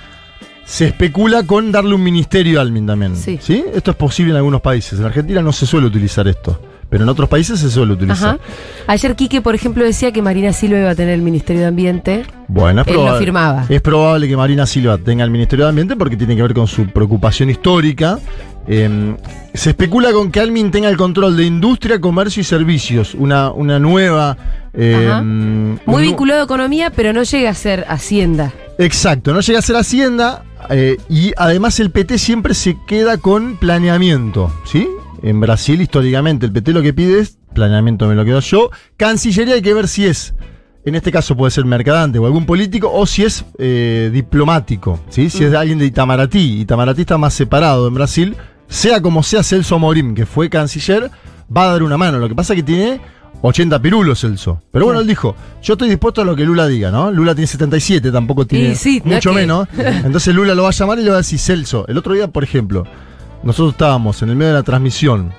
se 0.64 0.86
especula 0.86 1.44
con 1.44 1.72
darle 1.72 1.96
un 1.96 2.04
ministerio 2.04 2.60
a 2.60 2.62
Almin 2.62 2.86
también. 2.86 3.16
Sí. 3.16 3.40
Esto 3.74 3.92
es 3.92 3.98
posible 3.98 4.32
en 4.32 4.38
algunos 4.38 4.62
países. 4.62 5.00
En 5.00 5.06
Argentina 5.06 5.42
no 5.42 5.52
se 5.52 5.66
suele 5.66 5.88
utilizar 5.88 6.28
esto, 6.28 6.62
pero 6.92 7.04
en 7.04 7.10
otros 7.10 7.28
países 7.28 7.60
se 7.60 7.72
suele 7.72 7.94
utilizar. 7.94 8.36
Ajá. 8.36 8.40
Ayer 8.86 9.16
Quique, 9.16 9.42
por 9.42 9.56
ejemplo, 9.56 9.84
decía 9.84 10.12
que 10.12 10.22
Marina 10.22 10.54
Silva 10.54 10.78
iba 10.80 10.90
a 10.92 10.96
tener 10.96 11.16
el 11.16 11.24
Ministerio 11.24 11.64
de 11.64 11.68
Ambiente. 11.68 12.24
Bueno, 12.48 12.82
es 12.82 12.88
Él 12.88 12.94
lo 12.94 13.00
probable. 13.02 13.26
firmaba. 13.26 13.66
Es 13.70 13.82
probable 13.82 14.28
que 14.28 14.38
Marina 14.38 14.68
Silva 14.68 15.00
tenga 15.00 15.24
el 15.24 15.32
Ministerio 15.32 15.66
de 15.66 15.70
Ambiente 15.70 15.96
porque 15.96 16.16
tiene 16.16 16.36
que 16.36 16.44
ver 16.44 16.54
con 16.54 16.68
su 16.68 16.86
preocupación 16.86 17.50
histórica. 17.50 18.20
Eh, 18.72 19.16
se 19.56 19.72
especula 19.72 20.12
con 20.14 20.32
que 20.32 20.40
Almin 20.40 20.70
tenga 20.70 20.90
el 20.90 20.96
control 20.96 21.36
de 21.36 21.44
industria, 21.44 22.00
comercio 22.00 22.42
y 22.42 22.44
servicios. 22.44 23.16
Una, 23.16 23.52
una 23.52 23.80
nueva. 23.80 24.38
eh, 24.74 25.10
un 25.20 25.80
Muy 25.88 26.04
vinculado 26.04 26.42
a 26.42 26.44
economía, 26.44 26.92
pero 26.92 27.12
no 27.12 27.24
llega 27.24 27.50
a 27.50 27.56
ser 27.56 27.84
Hacienda. 27.90 28.54
Exacto, 28.78 29.34
no 29.34 29.42
llega 29.42 29.58
a 29.58 29.64
ser 29.64 29.76
Hacienda 29.76 30.44
eh, 30.70 30.98
y 31.10 31.34
además 31.36 31.80
el 31.80 31.90
PT 31.90 32.20
siempre 32.20 32.54
se 32.54 32.78
queda 32.88 33.18
con 33.18 33.58
planeamiento, 33.58 34.54
¿sí? 34.66 34.88
En 35.24 35.40
Brasil, 35.40 35.82
históricamente, 35.82 36.46
el 36.46 36.52
PT 36.52 36.72
lo 36.72 36.84
que 36.84 36.94
pide 36.94 37.20
es 37.20 37.40
planeamiento, 37.54 38.08
me 38.08 38.14
lo 38.16 38.24
quedo 38.24 38.40
yo. 38.40 38.70
Cancillería 38.98 39.56
hay 39.56 39.62
que 39.64 39.74
ver 39.74 39.88
si 39.88 40.06
es, 40.06 40.36
en 40.86 40.94
este 40.94 41.12
caso 41.12 41.36
puede 41.36 41.50
ser 41.50 41.66
mercadante 41.66 42.20
o 42.20 42.26
algún 42.28 42.46
político, 42.46 42.90
o 42.94 43.06
si 43.08 43.24
es 43.26 43.44
eh, 43.58 44.12
diplomático, 44.14 45.00
¿sí? 45.10 45.30
Si 45.32 45.44
es 45.44 45.52
de 45.52 45.58
alguien 45.58 45.80
de 45.80 45.88
Itamaraty. 45.88 46.62
Itamaraty 46.62 47.02
está 47.02 47.18
más 47.18 47.34
separado 47.34 47.88
en 47.88 47.96
Brasil. 47.96 48.38
Sea 48.70 49.02
como 49.02 49.24
sea 49.24 49.44
Celso 49.44 49.78
Morim, 49.80 50.14
que 50.16 50.26
fue 50.26 50.50
canciller, 50.50 51.10
va 51.56 51.64
a 51.64 51.72
dar 51.74 51.84
una 51.84 51.98
mano. 51.98 52.20
Lo 52.20 52.30
que 52.30 52.36
pasa 52.36 52.54
es 52.54 52.58
que 52.58 52.64
tiene 52.64 53.02
80 53.42 53.82
pirulos 53.82 54.22
Celso. 54.22 54.62
Pero 54.72 54.86
bueno, 54.86 55.00
él 55.02 55.08
dijo, 55.08 55.36
yo 55.64 55.74
estoy 55.74 55.90
dispuesto 55.90 56.22
a 56.22 56.26
lo 56.26 56.36
que 56.36 56.46
Lula 56.46 56.68
diga, 56.68 56.92
¿no? 56.92 57.12
Lula 57.12 57.34
tiene 57.34 57.48
77, 57.48 58.12
tampoco 58.12 58.46
tiene 58.46 58.76
sí, 58.76 59.02
mucho 59.04 59.34
menos. 59.34 59.68
Entonces 59.78 60.34
Lula 60.36 60.54
lo 60.56 60.64
va 60.64 60.70
a 60.70 60.74
llamar 60.74 61.00
y 61.00 61.04
le 61.04 61.10
va 61.10 61.16
a 61.16 61.20
decir, 61.20 61.40
Celso, 61.40 61.86
el 61.88 61.98
otro 61.98 62.14
día, 62.14 62.28
por 62.28 62.44
ejemplo, 62.44 62.86
nosotros 63.44 63.74
estábamos 63.74 64.22
en 64.22 64.30
el 64.30 64.36
medio 64.36 64.52
de 64.52 64.58
la 64.60 64.64
transmisión, 64.64 65.34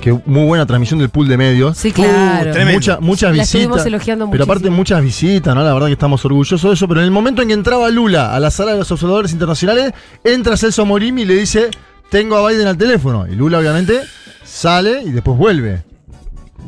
que 0.00 0.12
muy 0.24 0.44
buena 0.46 0.64
transmisión 0.64 1.00
del 1.00 1.10
pool 1.10 1.28
de 1.28 1.36
medios. 1.36 1.76
Sí, 1.76 1.92
claro. 1.92 2.50
tremendo. 2.52 2.72
Mucha- 2.78 3.00
muchas 3.00 3.30
La 3.30 3.42
visitas. 3.42 3.54
estuvimos 3.60 3.86
elogiando 3.86 4.30
Pero 4.30 4.44
aparte 4.44 4.70
muchas 4.70 5.02
visitas, 5.02 5.54
¿no? 5.54 5.62
La 5.62 5.72
verdad 5.74 5.88
que 5.88 5.92
estamos 5.92 6.24
orgullosos 6.24 6.62
de 6.62 6.72
eso. 6.74 6.88
Pero 6.88 7.00
en 7.00 7.06
el 7.06 7.10
momento 7.12 7.42
en 7.42 7.48
que 7.48 7.54
entraba 7.54 7.88
Lula 7.90 8.34
a 8.34 8.40
la 8.40 8.50
sala 8.50 8.72
de 8.72 8.78
los 8.78 8.90
observadores 8.90 9.32
internacionales, 9.32 9.92
entra 10.24 10.56
Celso 10.56 10.84
Morim 10.86 11.18
y 11.18 11.24
le 11.24 11.34
dice, 11.34 11.70
tengo 12.14 12.36
a 12.36 12.48
Biden 12.48 12.68
al 12.68 12.78
teléfono. 12.78 13.26
Y 13.26 13.34
Lula 13.34 13.58
obviamente 13.58 14.02
sale 14.44 15.02
y 15.02 15.10
después 15.10 15.36
vuelve. 15.36 15.82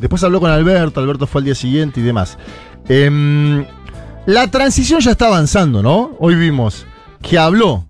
Después 0.01 0.25
habló 0.25 0.41
con 0.41 0.51
Alberto, 0.51 0.99
Alberto 0.99 1.29
fue 1.29 1.41
al 1.41 1.45
día 1.45 1.55
siguiente 1.55 2.01
y 2.01 2.03
demás. 2.03 2.37
Em, 2.89 3.65
la 4.27 4.51
transición 4.51 4.99
ya 4.99 5.13
está 5.13 5.29
avanzando, 5.29 5.85
¿no? 5.85 6.17
Hoy 6.19 6.35
vimos 6.35 6.85
que 7.23 7.39
habló 7.39 7.87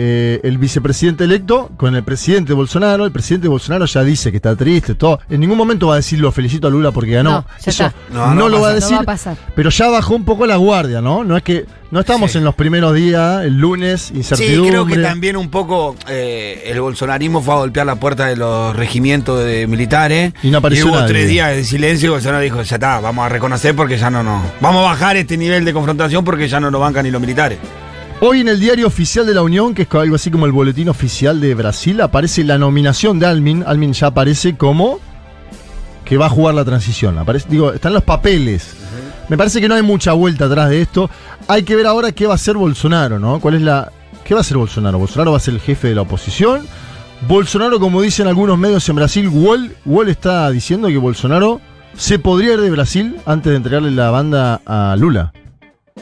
eh, 0.00 0.40
el 0.44 0.58
vicepresidente 0.58 1.24
electo 1.24 1.70
con 1.76 1.96
el 1.96 2.04
presidente 2.04 2.52
Bolsonaro. 2.52 3.04
El 3.04 3.10
presidente 3.12 3.48
Bolsonaro 3.48 3.84
ya 3.84 4.04
dice 4.04 4.30
que 4.30 4.36
está 4.36 4.54
triste, 4.54 4.94
todo. 4.94 5.18
En 5.28 5.40
ningún 5.40 5.58
momento 5.58 5.88
va 5.88 5.94
a 5.94 5.96
decir 5.96 6.20
lo 6.20 6.30
felicito 6.32 6.68
a 6.68 6.70
Lula 6.70 6.92
porque 6.92 7.10
ganó. 7.12 7.30
No, 7.32 7.44
ya 7.60 7.70
Eso 7.70 7.70
está. 7.86 7.94
no, 8.12 8.26
No, 8.28 8.34
no 8.34 8.48
lo 8.48 8.60
va 8.60 8.68
a 8.68 8.74
decir. 8.74 8.92
No 8.92 8.96
va 8.98 9.02
a 9.02 9.06
pasar. 9.06 9.36
Pero 9.56 9.70
ya 9.70 9.88
bajó 9.88 10.14
un 10.14 10.24
poco 10.24 10.46
la 10.46 10.56
guardia, 10.56 11.00
¿no? 11.00 11.24
No 11.24 11.36
es 11.36 11.42
que 11.42 11.66
no 11.90 11.98
estamos 12.00 12.30
Sí. 12.30 12.38
en 12.38 12.44
los 12.44 12.54
primeros 12.54 12.94
días, 12.94 13.42
el 13.44 13.58
lunes, 13.58 14.02
Sí, 14.02 14.18
incertidumbre. 14.18 14.70
creo 14.70 14.86
que 14.86 14.96
también 14.98 15.36
un 15.36 15.48
poco 15.50 15.96
eh, 16.08 16.62
el 16.66 16.80
bolsonarismo 16.80 17.42
fue 17.42 17.54
a 17.54 17.56
golpear 17.58 17.86
la 17.86 17.96
puerta 17.96 18.26
de 18.26 18.36
los 18.36 18.76
regimientos 18.76 19.42
de 19.44 19.66
militares. 19.66 20.32
Y 20.44 20.50
no 20.50 20.58
apareció 20.58 20.86
hubo 20.86 20.94
nadie. 20.96 21.08
tres 21.08 21.28
días 21.28 21.56
de 21.56 21.64
silencio 21.64 22.06
y 22.08 22.10
Bolsonaro 22.10 22.40
dijo, 22.42 22.62
ya 22.62 22.76
está, 22.76 23.00
vamos 23.00 23.26
a 23.26 23.28
reconocer 23.30 23.74
porque 23.74 23.98
ya 23.98 24.10
no 24.10 24.22
nos... 24.22 24.44
Vamos 24.60 24.80
a 24.86 24.90
bajar 24.90 25.16
este 25.16 25.36
nivel 25.36 25.64
de 25.64 25.72
confrontación 25.72 26.24
porque 26.24 26.46
ya 26.46 26.60
no 26.60 26.70
nos 26.70 26.80
bancan 26.80 27.04
ni 27.04 27.10
los 27.10 27.20
militares. 27.20 27.58
Hoy 28.20 28.40
en 28.40 28.48
el 28.48 28.58
diario 28.58 28.88
oficial 28.88 29.26
de 29.26 29.34
la 29.34 29.42
Unión, 29.42 29.74
que 29.74 29.82
es 29.82 29.94
algo 29.94 30.16
así 30.16 30.28
como 30.28 30.44
el 30.44 30.50
boletín 30.50 30.88
oficial 30.88 31.40
de 31.40 31.54
Brasil, 31.54 32.00
aparece 32.00 32.42
la 32.42 32.58
nominación 32.58 33.20
de 33.20 33.26
Almin. 33.26 33.62
Almin 33.64 33.92
ya 33.92 34.08
aparece 34.08 34.56
como 34.56 34.98
que 36.04 36.16
va 36.16 36.26
a 36.26 36.28
jugar 36.28 36.56
la 36.56 36.64
transición. 36.64 37.16
Aparece, 37.16 37.46
digo, 37.48 37.72
están 37.72 37.92
los 37.92 38.02
papeles. 38.02 38.74
Me 39.28 39.38
parece 39.38 39.60
que 39.60 39.68
no 39.68 39.76
hay 39.76 39.82
mucha 39.82 40.14
vuelta 40.14 40.46
atrás 40.46 40.68
de 40.68 40.80
esto. 40.80 41.08
Hay 41.46 41.62
que 41.62 41.76
ver 41.76 41.86
ahora 41.86 42.10
qué 42.10 42.26
va 42.26 42.32
a 42.32 42.34
hacer 42.34 42.56
Bolsonaro, 42.56 43.20
¿no? 43.20 43.38
¿Cuál 43.38 43.54
es 43.54 43.62
la. 43.62 43.92
¿Qué 44.24 44.34
va 44.34 44.40
a 44.40 44.42
hacer 44.42 44.56
Bolsonaro? 44.56 44.98
Bolsonaro 44.98 45.30
va 45.30 45.36
a 45.36 45.40
ser 45.40 45.54
el 45.54 45.60
jefe 45.60 45.86
de 45.86 45.94
la 45.94 46.02
oposición. 46.02 46.62
Bolsonaro, 47.28 47.78
como 47.78 48.02
dicen 48.02 48.26
algunos 48.26 48.58
medios 48.58 48.88
en 48.88 48.96
Brasil, 48.96 49.28
Wall, 49.28 49.76
Wall 49.84 50.08
está 50.08 50.50
diciendo 50.50 50.88
que 50.88 50.98
Bolsonaro 50.98 51.60
se 51.96 52.18
podría 52.18 52.54
ir 52.54 52.62
de 52.62 52.70
Brasil 52.70 53.16
antes 53.26 53.50
de 53.52 53.56
entregarle 53.58 53.92
la 53.92 54.10
banda 54.10 54.60
a 54.66 54.96
Lula. 54.98 55.32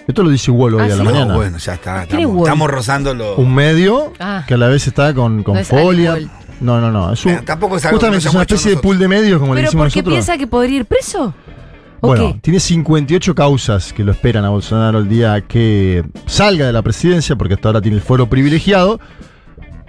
Esto 0.06 0.22
lo 0.22 0.30
dice 0.30 0.50
Wall 0.50 0.74
hoy 0.74 0.80
Ah, 0.82 0.84
a 0.84 0.88
la 0.88 0.96
¿sí? 0.96 1.02
mañana. 1.02 1.24
No, 1.26 1.34
bueno, 1.36 1.58
ya 1.58 1.74
está. 1.74 2.06
¿Quién 2.06 2.20
es 2.20 2.26
Estamos, 2.26 2.42
estamos 2.46 2.70
rozando 2.70 3.14
lo. 3.14 3.36
Un 3.36 3.54
medio 3.54 4.12
Ah. 4.20 4.44
que 4.46 4.54
a 4.54 4.56
la 4.56 4.68
vez 4.68 4.86
está 4.86 5.12
con, 5.14 5.42
con 5.42 5.56
No 5.56 5.64
folia. 5.64 6.16
No, 6.60 6.80
no, 6.80 6.90
no. 6.90 7.12
Es 7.12 7.24
un, 7.26 7.44
tampoco 7.44 7.76
es 7.76 7.84
algo 7.84 7.98
que 7.98 8.06
justamente 8.06 8.28
es 8.28 8.32
una 8.34 8.42
especie 8.42 8.70
de 8.70 8.76
pool 8.78 8.98
de 8.98 9.08
medios, 9.08 9.40
como 9.40 9.54
le 9.54 9.60
¿Pero 9.60 9.68
decimos 9.68 9.86
nosotros. 9.86 10.12
piensa 10.12 10.38
que 10.38 10.46
podría 10.46 10.76
ir 10.78 10.84
preso? 10.86 11.34
¿O 12.00 12.08
Bueno, 12.08 12.32
qué? 12.34 12.38
tiene 12.40 12.60
58 12.60 13.34
causas 13.34 13.92
que 13.92 14.04
lo 14.04 14.12
esperan 14.12 14.44
a 14.44 14.50
Bolsonaro 14.50 14.98
el 14.98 15.08
día 15.08 15.40
que 15.42 16.04
salga 16.26 16.66
de 16.66 16.72
la 16.72 16.82
presidencia, 16.82 17.36
porque 17.36 17.54
hasta 17.54 17.68
ahora 17.68 17.80
tiene 17.80 17.96
el 17.96 18.02
foro 18.02 18.26
privilegiado. 18.28 19.00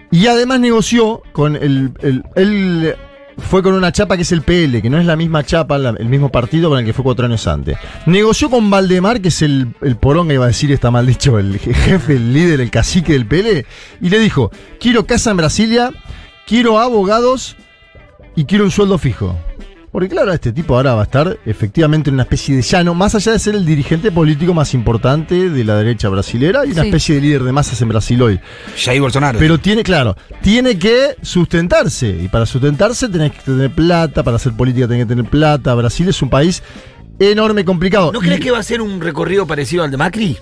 Y 0.10 0.28
además 0.28 0.60
negoció 0.62 1.22
con 1.34 1.56
el. 1.58 1.92
el- 2.02 2.96
fue 3.38 3.64
con 3.64 3.74
una 3.74 3.92
chapa 3.92 4.16
que 4.16 4.24
es 4.24 4.32
el 4.32 4.42
PL, 4.42 4.82
que 4.82 4.90
no 4.90 5.00
es 5.00 5.06
la 5.06 5.16
misma 5.16 5.44
chapa, 5.44 5.78
el 5.78 6.10
mismo 6.10 6.30
partido 6.30 6.70
con 6.70 6.80
el 6.80 6.86
que 6.86 6.94
fue 6.94 7.04
cuatro 7.04 7.26
años 7.26 7.48
antes. 7.48 7.78
Negoció 8.06 8.50
con 8.50 8.70
Valdemar, 8.70 9.22
que 9.22 9.30
es 9.30 9.42
el, 9.42 9.76
el 9.82 9.96
porón, 9.98 10.32
iba 10.32 10.46
a 10.46 10.48
decir, 10.48 10.72
está 10.72 10.92
mal 10.92 11.06
dicho, 11.06 11.40
el 11.40 11.60
jefe, 11.60 12.16
el 12.16 12.34
líder, 12.34 12.62
el 12.62 12.72
cacique 12.72 13.14
del 13.14 13.28
PL, 13.28 13.66
y 14.02 14.10
le 14.10 14.20
dijo: 14.20 14.52
Quiero 14.80 15.06
casa 15.06 15.32
en 15.32 15.38
Brasilia, 15.38 15.92
quiero 16.46 16.80
abogados 16.80 17.56
y 18.36 18.46
quiero 18.46 18.66
un 18.66 18.72
sueldo 18.72 18.98
fijo. 18.98 19.38
Porque 19.92 20.10
claro, 20.10 20.32
este 20.34 20.52
tipo 20.52 20.76
ahora 20.76 20.94
va 20.96 21.02
a 21.02 21.06
estar 21.06 21.38
efectivamente 21.46 22.10
en 22.10 22.16
una 22.16 22.24
especie 22.24 22.56
de 22.56 22.62
llano, 22.62 22.94
más 22.94 23.16
allá 23.16 23.32
de 23.32 23.40
ser 23.40 23.56
el 23.56 23.66
dirigente 23.66 24.12
político 24.12 24.54
más 24.54 24.74
importante 24.74 25.50
de 25.50 25.64
la 25.64 25.76
derecha 25.78 26.10
brasilera 26.10 26.66
y 26.66 26.72
una 26.72 26.82
Sí. 26.84 26.88
especie 26.90 27.16
de 27.16 27.22
líder 27.22 27.44
de 27.44 27.52
masas 27.54 27.82
en 27.82 27.90
Brasil 27.90 28.22
hoy. 28.22 28.40
Jair 28.78 29.02
Bolsonaro. 29.02 29.40
Pero 29.40 29.58
tiene, 29.58 29.84
claro, 29.84 30.16
tiene 30.42 30.78
que 30.78 31.16
sustentarse. 31.22 32.10
Y 32.10 32.28
para 32.28 32.46
sustentarse 32.46 33.08
tenés 33.10 33.32
que 33.32 33.40
tener 33.44 33.72
plata, 33.72 34.24
para 34.24 34.36
hacer 34.36 34.54
política 34.54 34.88
tenés 34.88 35.06
que 35.06 35.10
tener 35.16 35.26
plata. 35.32 35.74
Brasil 35.74 36.08
es 36.10 36.22
un 36.22 36.30
país 36.30 36.62
enorme, 37.20 37.64
complicado. 37.66 38.12
¿No 38.12 38.20
Y- 38.22 38.26
crees 38.26 38.42
que 38.42 38.52
va 38.52 38.60
a 38.60 38.64
ser 38.64 38.82
un 38.82 39.00
recorrido 39.02 39.48
parecido 39.48 39.84
al 39.84 39.90
de 39.92 39.98
Macri? 39.98 40.38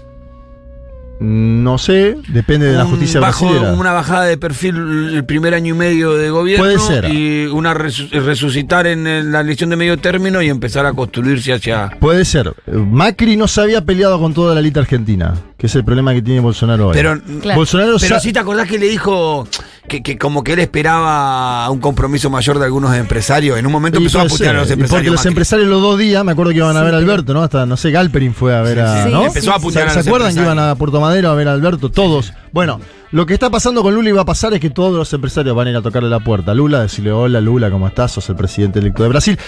No 1.20 1.78
sé, 1.78 2.18
depende 2.28 2.68
de 2.68 2.78
la 2.78 2.86
justicia 2.86 3.20
bajo- 3.22 3.46
brasilera. 3.48 3.74
Una 3.74 3.94
bajada 3.94 4.26
de 4.26 4.38
perfil 4.38 4.76
el 5.14 5.24
primer 5.26 5.54
año 5.54 5.74
y 5.74 5.78
medio 5.78 6.14
de 6.16 6.30
gobierno. 6.30 6.64
Puede 6.66 6.78
ser. 6.80 7.06
Y 7.06 7.46
una 7.48 7.74
resu- 7.74 8.10
resucitar 8.12 8.86
en 8.86 9.32
la 9.32 9.40
elección 9.40 9.70
de 9.70 9.78
medio 9.78 9.98
término 9.98 10.42
y 10.42 10.50
empezar 10.50 10.86
a 10.86 10.94
construirse 10.94 11.54
hacia. 11.54 11.90
Puede 12.00 12.26
ser. 12.26 12.54
Macri 12.68 13.38
no 13.38 13.48
se 13.48 13.62
había 13.62 13.82
peleado 13.86 14.20
con 14.20 14.34
toda 14.34 14.54
la 14.54 14.60
élite 14.60 14.80
argentina, 14.80 15.34
que 15.58 15.68
es 15.68 15.76
el 15.76 15.86
problema 15.86 16.14
que 16.14 16.22
tiene 16.22 16.42
Bolsonaro 16.42 16.88
hoy. 16.90 16.94
Pero, 16.94 17.20
Claro. 17.42 17.58
Bolsonaro 17.60 17.96
pero 18.00 18.20
sí 18.20 18.34
te 18.34 18.40
acordás 18.40 18.68
que 18.68 18.78
le 18.78 18.88
dijo 18.88 19.48
que, 19.88 20.04
que 20.04 20.18
como 20.18 20.44
que 20.44 20.54
él 20.54 20.60
esperaba 20.60 21.70
un 21.70 21.80
compromiso 21.80 22.30
mayor 22.30 22.60
de 22.60 22.66
algunos 22.66 22.94
empresarios. 22.96 23.58
En 23.58 23.66
un 23.66 23.72
momento 23.72 24.00
Y 24.00 24.04
empezó 24.04 24.20
a 24.20 24.26
putear 24.26 24.56
a 24.56 24.60
los 24.60 24.70
Y 24.70 24.74
empresarios. 24.74 24.90
porque 25.06 25.12
los 25.12 25.26
empresarios 25.26 25.68
los 25.70 25.82
dos 25.82 25.98
días, 25.98 26.24
me 26.26 26.34
acuerdo 26.34 26.52
que 26.52 26.58
iban 26.58 26.76
a 26.76 26.80
Sí, 26.80 26.86
ver 26.86 26.94
a 26.94 26.98
Alberto, 26.98 27.34
¿no? 27.34 27.42
Hasta, 27.42 27.66
no 27.66 27.78
sé, 27.78 27.92
Galperin 27.92 28.34
fue 28.34 28.54
a 28.56 28.62
ver 28.62 28.80
a. 28.82 29.04
sí, 29.06 29.12
¿no? 29.12 29.26
empezó 29.28 29.54
a 29.54 29.60
putear 29.60 29.86
¿Se, 29.86 29.92
a 29.92 29.94
se 29.94 30.00
los 30.00 30.08
acuerdan 30.08 30.36
que 30.36 30.42
iban 30.42 30.60
a 30.60 30.76
Puerto 30.76 31.00
Madero 31.00 31.30
a 31.30 31.36
ver 31.36 31.48
a 31.48 31.54
Alberto? 31.54 31.90
Todos. 31.90 32.34
Bueno, 32.52 32.82
lo 33.12 33.26
que 33.26 33.34
está 33.34 33.50
pasando 33.50 33.82
con 33.82 33.94
Lula 33.96 34.10
y 34.10 34.12
va 34.12 34.24
a 34.24 34.26
pasar 34.26 34.54
es 34.54 34.60
que 34.60 34.70
todos 34.70 34.98
los 34.98 35.12
empresarios 35.14 35.56
van 35.56 35.68
a 35.68 35.70
ir 35.72 35.76
a 35.78 35.82
tocarle 35.82 36.10
la 36.10 36.20
puerta 36.20 36.52
a 36.52 36.54
Lula, 36.54 36.82
decirle: 36.82 37.12
Hola 37.14 37.40
Lula, 37.40 37.72
¿cómo 37.72 37.88
estás? 37.88 38.12
Sos 38.12 38.28
el 38.30 38.36
presidente 38.36 38.80
electo 38.80 39.04
de 39.04 39.10
Brasil. 39.10 39.40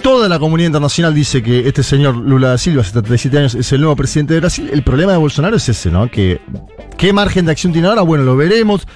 Toda 0.00 0.28
la 0.28 0.38
comunidad 0.38 0.68
internacional 0.68 1.14
dice 1.14 1.42
que 1.42 1.68
este 1.68 1.82
señor 1.82 2.16
Lula 2.16 2.48
da 2.48 2.58
Silva, 2.58 2.82
77 2.82 3.38
años, 3.38 3.54
es 3.54 3.70
el 3.72 3.80
nuevo 3.80 3.94
presidente 3.94 4.34
de 4.34 4.40
Brasil. 4.40 4.70
El 4.72 4.82
problema 4.82 5.12
de 5.12 5.18
Bolsonaro 5.18 5.56
es 5.56 5.68
ese, 5.68 5.90
¿no? 5.90 6.10
Que 6.10 6.40
¿Qué 6.96 7.12
margen 7.12 7.44
de 7.46 7.52
acción 7.52 7.72
tiene 7.72 7.88
ahora? 7.88 8.02
Bueno, 8.02 8.24
lo 8.24 8.36
veremos. 8.36 8.86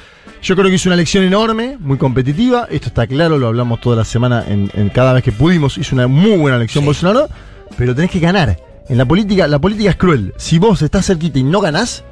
Yo 0.42 0.54
creo 0.54 0.68
que 0.68 0.76
hizo 0.76 0.88
una 0.88 0.94
elección 0.94 1.24
enorme, 1.24 1.76
muy 1.78 1.98
competitiva. 1.98 2.68
Esto 2.70 2.88
está 2.88 3.06
claro, 3.06 3.38
lo 3.38 3.48
hablamos 3.48 3.80
toda 3.80 3.96
la 3.96 4.04
semana 4.04 4.44
en, 4.46 4.70
en 4.74 4.90
cada 4.90 5.12
vez 5.12 5.24
que 5.24 5.32
pudimos. 5.32 5.76
Hizo 5.76 5.94
una 5.94 6.06
muy 6.06 6.36
buena 6.36 6.56
elección 6.56 6.84
Bolsonaro, 6.84 7.28
pero 7.76 7.94
tenés 7.94 8.10
que 8.10 8.20
ganar. 8.20 8.56
En 8.88 8.98
la 8.98 9.04
política, 9.04 9.48
la 9.48 9.58
política 9.58 9.90
es 9.90 9.96
cruel. 9.96 10.32
Si 10.36 10.58
vos 10.58 10.82
estás 10.82 11.06
cerquita 11.06 11.38
y 11.38 11.42
no 11.42 11.60
ganás, 11.60 12.04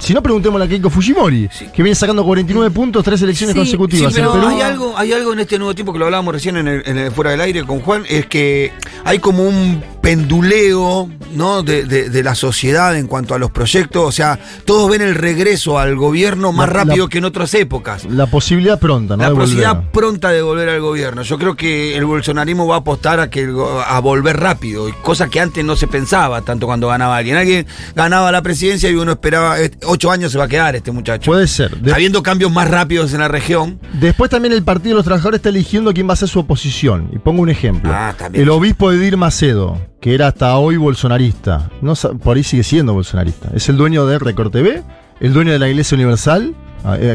si 0.00 0.14
no 0.14 0.22
preguntémosle 0.22 0.64
a 0.66 0.68
Keiko 0.68 0.90
Fujimori, 0.90 1.48
que 1.74 1.82
viene 1.82 1.94
sacando 1.94 2.24
49 2.24 2.70
puntos, 2.70 3.02
tres 3.04 3.20
elecciones 3.22 3.54
Sí, 3.54 3.60
Sí, 3.60 3.76
consecutivas. 3.76 4.12
pero 4.14 4.34
en 4.34 4.40
Perú. 4.40 4.48
hay 4.54 4.60
algo, 4.62 4.94
hay 4.96 5.12
algo 5.12 5.32
en 5.32 5.40
este 5.40 5.58
nuevo 5.58 5.74
tiempo 5.74 5.92
que 5.92 5.98
lo 5.98 6.04
hablábamos 6.06 6.34
recién 6.34 6.56
en 6.56 6.68
el, 6.68 6.82
en 6.86 6.98
el 6.98 7.10
fuera 7.12 7.30
del 7.32 7.40
aire 7.40 7.64
con 7.64 7.80
Juan, 7.80 8.04
es 8.08 8.26
que 8.26 8.72
hay 9.04 9.18
como 9.18 9.42
un 9.44 9.82
penduleo 10.00 11.08
¿no? 11.34 11.62
de, 11.62 11.84
de- 11.84 12.08
de 12.10 12.22
la 12.22 12.34
sociedad 12.34 12.96
en 12.96 13.06
cuanto 13.06 13.34
a 13.34 13.38
los 13.38 13.50
proyectos. 13.50 14.04
O 14.06 14.12
sea, 14.12 14.38
todos 14.64 14.90
ven 14.90 15.02
el 15.02 15.14
regreso 15.14 15.78
al 15.78 15.96
gobierno 15.96 16.52
más 16.52 16.68
La- 16.68 16.72
rápido 16.84 17.04
la- 17.06 17.10
que 17.10 17.18
en 17.18 17.24
otras 17.24 17.54
épocas. 17.54 18.04
La 18.06 18.26
posibilidad 18.26 18.78
pronta, 18.78 19.16
¿no? 19.16 19.22
La 19.22 19.28
de 19.28 19.34
volver. 19.34 19.44
posibilidad 19.46 19.90
pronta 19.90 20.30
de 20.30 20.42
volver 20.42 20.68
al 20.68 20.80
gobierno. 20.80 21.22
Yo 21.22 21.38
creo 21.38 21.54
que 21.56 21.96
el 21.96 22.04
bolsonarismo 22.04 22.66
va 22.66 22.76
a 22.76 22.78
apostar 22.78 23.20
a 23.20 23.30
que 23.30 23.48
a 23.86 24.00
volver 24.00 24.38
rápido, 24.40 24.88
cosa 25.02 25.28
que 25.28 25.40
antes 25.40 25.64
no 25.64 25.76
se 25.76 25.86
pensaba 25.86 26.42
tanto 26.42 26.66
cuando 26.66 26.88
ganaba 26.88 27.16
alguien. 27.16 27.36
Alguien 27.36 27.66
ganaba 27.94 28.32
la 28.32 28.42
presidencia 28.42 28.90
y 28.90 28.94
uno 28.94 29.12
esperaba, 29.12 29.58
ocho 29.86 30.10
años 30.10 30.32
se 30.32 30.38
va 30.38 30.44
a 30.44 30.48
quedar 30.48 30.76
este 30.76 30.90
muchacho. 30.92 31.30
Puede 31.30 31.46
ser. 31.46 31.76
De- 31.80 31.92
Habiendo 31.92 32.22
cambios 32.22 32.50
más 32.52 32.68
rápidos 32.68 33.12
en 33.14 33.20
la 33.20 33.28
región, 33.28 33.78
Después 34.00 34.30
también 34.30 34.52
el 34.54 34.62
Partido 34.62 34.90
de 34.90 34.94
los 34.96 35.04
Trabajadores 35.04 35.38
está 35.38 35.48
eligiendo 35.50 35.92
quién 35.92 36.08
va 36.08 36.12
a 36.14 36.16
ser 36.16 36.28
su 36.28 36.40
oposición. 36.40 37.10
Y 37.12 37.18
pongo 37.18 37.42
un 37.42 37.50
ejemplo. 37.50 37.90
Ah, 37.94 38.14
también. 38.16 38.42
El 38.44 38.50
obispo 38.50 38.92
Edir 38.92 39.16
Macedo, 39.16 39.80
que 40.00 40.14
era 40.14 40.28
hasta 40.28 40.56
hoy 40.56 40.76
bolsonarista, 40.76 41.70
no, 41.82 41.94
por 41.94 42.36
ahí 42.36 42.42
sigue 42.42 42.62
siendo 42.62 42.92
bolsonarista. 42.94 43.50
Es 43.54 43.68
el 43.68 43.76
dueño 43.76 44.06
de 44.06 44.18
Record 44.18 44.50
TV, 44.50 44.82
el 45.20 45.32
dueño 45.32 45.52
de 45.52 45.58
la 45.58 45.68
Iglesia 45.68 45.94
Universal, 45.96 46.54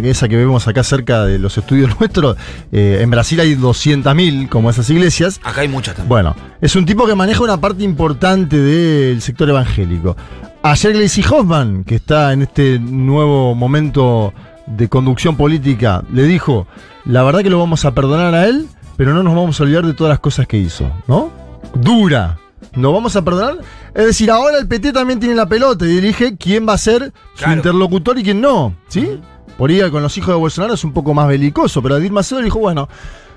esa 0.04 0.28
que 0.28 0.36
vemos 0.36 0.68
acá 0.68 0.84
cerca 0.84 1.26
de 1.26 1.40
los 1.40 1.58
estudios 1.58 1.92
nuestros. 2.00 2.38
Eh, 2.72 3.00
en 3.02 3.10
Brasil 3.10 3.40
hay 3.40 3.56
200.000 3.56 4.50
como 4.50 4.70
esas 4.70 4.90
iglesias. 4.90 5.40
acá 5.44 5.62
hay 5.62 5.68
muchas 5.68 5.96
también. 5.96 6.10
Bueno, 6.10 6.36
es 6.62 6.76
un 6.76 6.86
tipo 6.86 7.06
que 7.06 7.16
maneja 7.16 7.44
una 7.44 7.60
parte 7.60 7.84
importante 7.84 8.58
del 8.58 9.22
sector 9.22 9.50
evangélico. 9.50 10.16
Ayer 10.64 10.94
Gleisi 10.94 11.24
Hoffman, 11.30 11.84
que 11.84 11.96
está 11.96 12.34
en 12.34 12.42
este 12.42 12.80
nuevo 12.80 13.54
momento 13.54 14.34
de 14.66 14.90
conducción 14.90 15.36
política, 15.38 16.04
le 16.12 16.24
dijo, 16.24 16.68
la 17.06 17.22
verdad 17.24 17.42
que 17.42 17.52
lo 17.52 17.60
vamos 17.60 17.86
a 17.86 17.94
perdonar 17.94 18.34
a 18.34 18.48
él, 18.48 18.68
pero 18.98 19.14
no 19.14 19.22
nos 19.22 19.36
vamos 19.36 19.60
a 19.60 19.64
olvidar 19.64 19.86
de 19.86 19.94
todas 19.94 20.10
las 20.10 20.20
cosas 20.20 20.48
que 20.48 20.58
hizo, 20.58 20.92
¿no? 21.08 21.30
Dura. 21.76 22.40
¿No 22.76 22.92
vamos 22.92 23.16
a 23.16 23.24
perdonar? 23.24 23.60
Es 23.94 24.06
decir, 24.06 24.32
ahora 24.32 24.58
el 24.58 24.68
PT 24.68 24.92
también 24.92 25.20
tiene 25.20 25.36
la 25.36 25.46
pelota 25.48 25.86
y 25.86 25.98
elige 25.98 26.36
quién 26.36 26.68
va 26.68 26.74
a 26.74 26.78
ser 26.78 27.14
su 27.36 27.50
interlocutor 27.50 28.18
y 28.18 28.24
quién 28.24 28.42
no, 28.42 28.76
¿sí? 28.88 29.20
Por 29.58 29.70
ahí 29.70 29.90
con 29.90 30.04
los 30.04 30.18
hijos 30.18 30.30
de 30.30 30.40
Bolsonaro 30.40 30.74
es 30.74 30.84
un 30.84 30.92
poco 30.94 31.14
más 31.14 31.28
belicoso, 31.28 31.82
pero 31.82 31.98
Edith 31.98 32.12
Macedo 32.12 32.42
dijo, 32.42 32.60
bueno, 32.60 32.90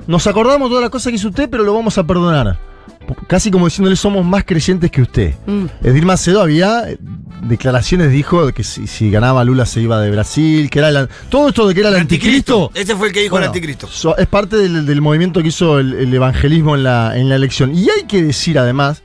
nos 0.07 0.27
acordamos 0.27 0.69
de 0.69 0.71
todas 0.71 0.83
las 0.83 0.91
cosas 0.91 1.11
que 1.11 1.17
hizo 1.17 1.29
usted, 1.29 1.49
pero 1.49 1.63
lo 1.65 1.73
vamos 1.75 1.97
a 1.99 2.05
perdonar. 2.05 2.59
Casi 3.27 3.51
como 3.51 3.67
diciéndole, 3.67 3.97
somos 3.97 4.25
más 4.25 4.45
creyentes 4.45 4.91
que 4.91 5.01
usted. 5.03 5.35
Mm. 5.47 5.65
Edil 5.83 6.05
Macedo 6.05 6.43
había 6.43 6.91
eh, 6.91 6.99
declaraciones, 7.43 8.11
dijo 8.11 8.53
que 8.53 8.65
si, 8.65 8.87
si 8.87 9.11
ganaba 9.11 9.45
Lula 9.45 9.65
se 9.65 9.81
iba 9.81 10.01
de 10.01 10.11
Brasil, 10.11 10.69
que 10.69 10.79
era 10.81 10.89
el, 10.91 11.09
todo 11.31 11.49
esto 11.49 11.67
de 11.69 11.75
que 11.75 11.81
era 11.81 11.89
el, 11.91 11.97
anticristo. 11.97 12.71
Ese 12.75 12.97
fue 12.97 13.07
el 13.09 13.13
que 13.13 13.21
dijo 13.21 13.33
Bueno, 13.33 13.45
el 13.45 13.49
anticristo. 13.51 13.87
so- 13.87 14.17
es 14.17 14.27
parte 14.27 14.57
del, 14.57 14.85
del 14.85 15.01
movimiento 15.01 15.41
que 15.41 15.49
hizo 15.49 15.79
el, 15.79 15.95
el 15.95 16.13
evangelismo 16.13 16.75
en 16.75 16.83
la, 16.83 17.17
en 17.17 17.29
la 17.29 17.37
elección. 17.37 17.75
Y 17.75 17.89
hay 17.89 18.05
que 18.07 18.23
decir 18.23 18.59
además 18.59 19.03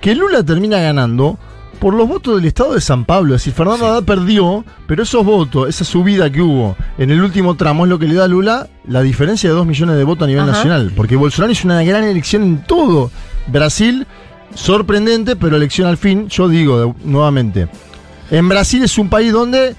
que 0.00 0.14
Lula 0.14 0.42
termina 0.42 0.78
ganando 0.80 1.38
por 1.78 1.94
los 1.94 2.08
votos 2.08 2.36
del 2.36 2.44
estado 2.44 2.74
de 2.74 2.80
San 2.80 3.04
Pablo. 3.04 3.34
Es 3.34 3.42
decir, 3.42 3.54
Fernando 3.54 3.86
Haddad 3.86 4.04
perdió, 4.04 4.64
pero 4.86 5.02
esos 5.02 5.24
votos, 5.24 5.68
esa 5.68 5.84
subida 5.84 6.30
que 6.30 6.42
hubo 6.42 6.76
en 6.98 7.10
el 7.10 7.22
último 7.22 7.56
tramo 7.56 7.84
es 7.84 7.90
lo 7.90 7.98
que 7.98 8.06
le 8.06 8.14
da 8.14 8.24
a 8.24 8.28
Lula 8.28 8.68
la 8.86 9.02
diferencia 9.02 9.48
de 9.48 9.56
2 9.56 9.66
millones 9.66 9.96
de 9.96 10.04
votos 10.04 10.24
a 10.24 10.26
nivel 10.26 10.42
Ajá. 10.42 10.52
nacional. 10.52 10.92
Porque 10.96 11.16
Bolsonaro 11.16 11.52
hizo 11.52 11.66
una 11.66 11.82
gran 11.82 12.04
elección 12.04 12.42
en 12.42 12.62
todo 12.64 13.10
Brasil. 13.46 14.06
Sorprendente, 14.54 15.36
pero 15.36 15.56
elección 15.56 15.88
al 15.88 15.98
fin. 15.98 16.28
Yo 16.28 16.48
digo 16.48 16.96
nuevamente, 17.04 17.68
en 18.30 18.48
Brasil 18.48 18.82
es 18.82 18.98
un 18.98 19.08
país 19.08 19.32
donde 19.32 19.76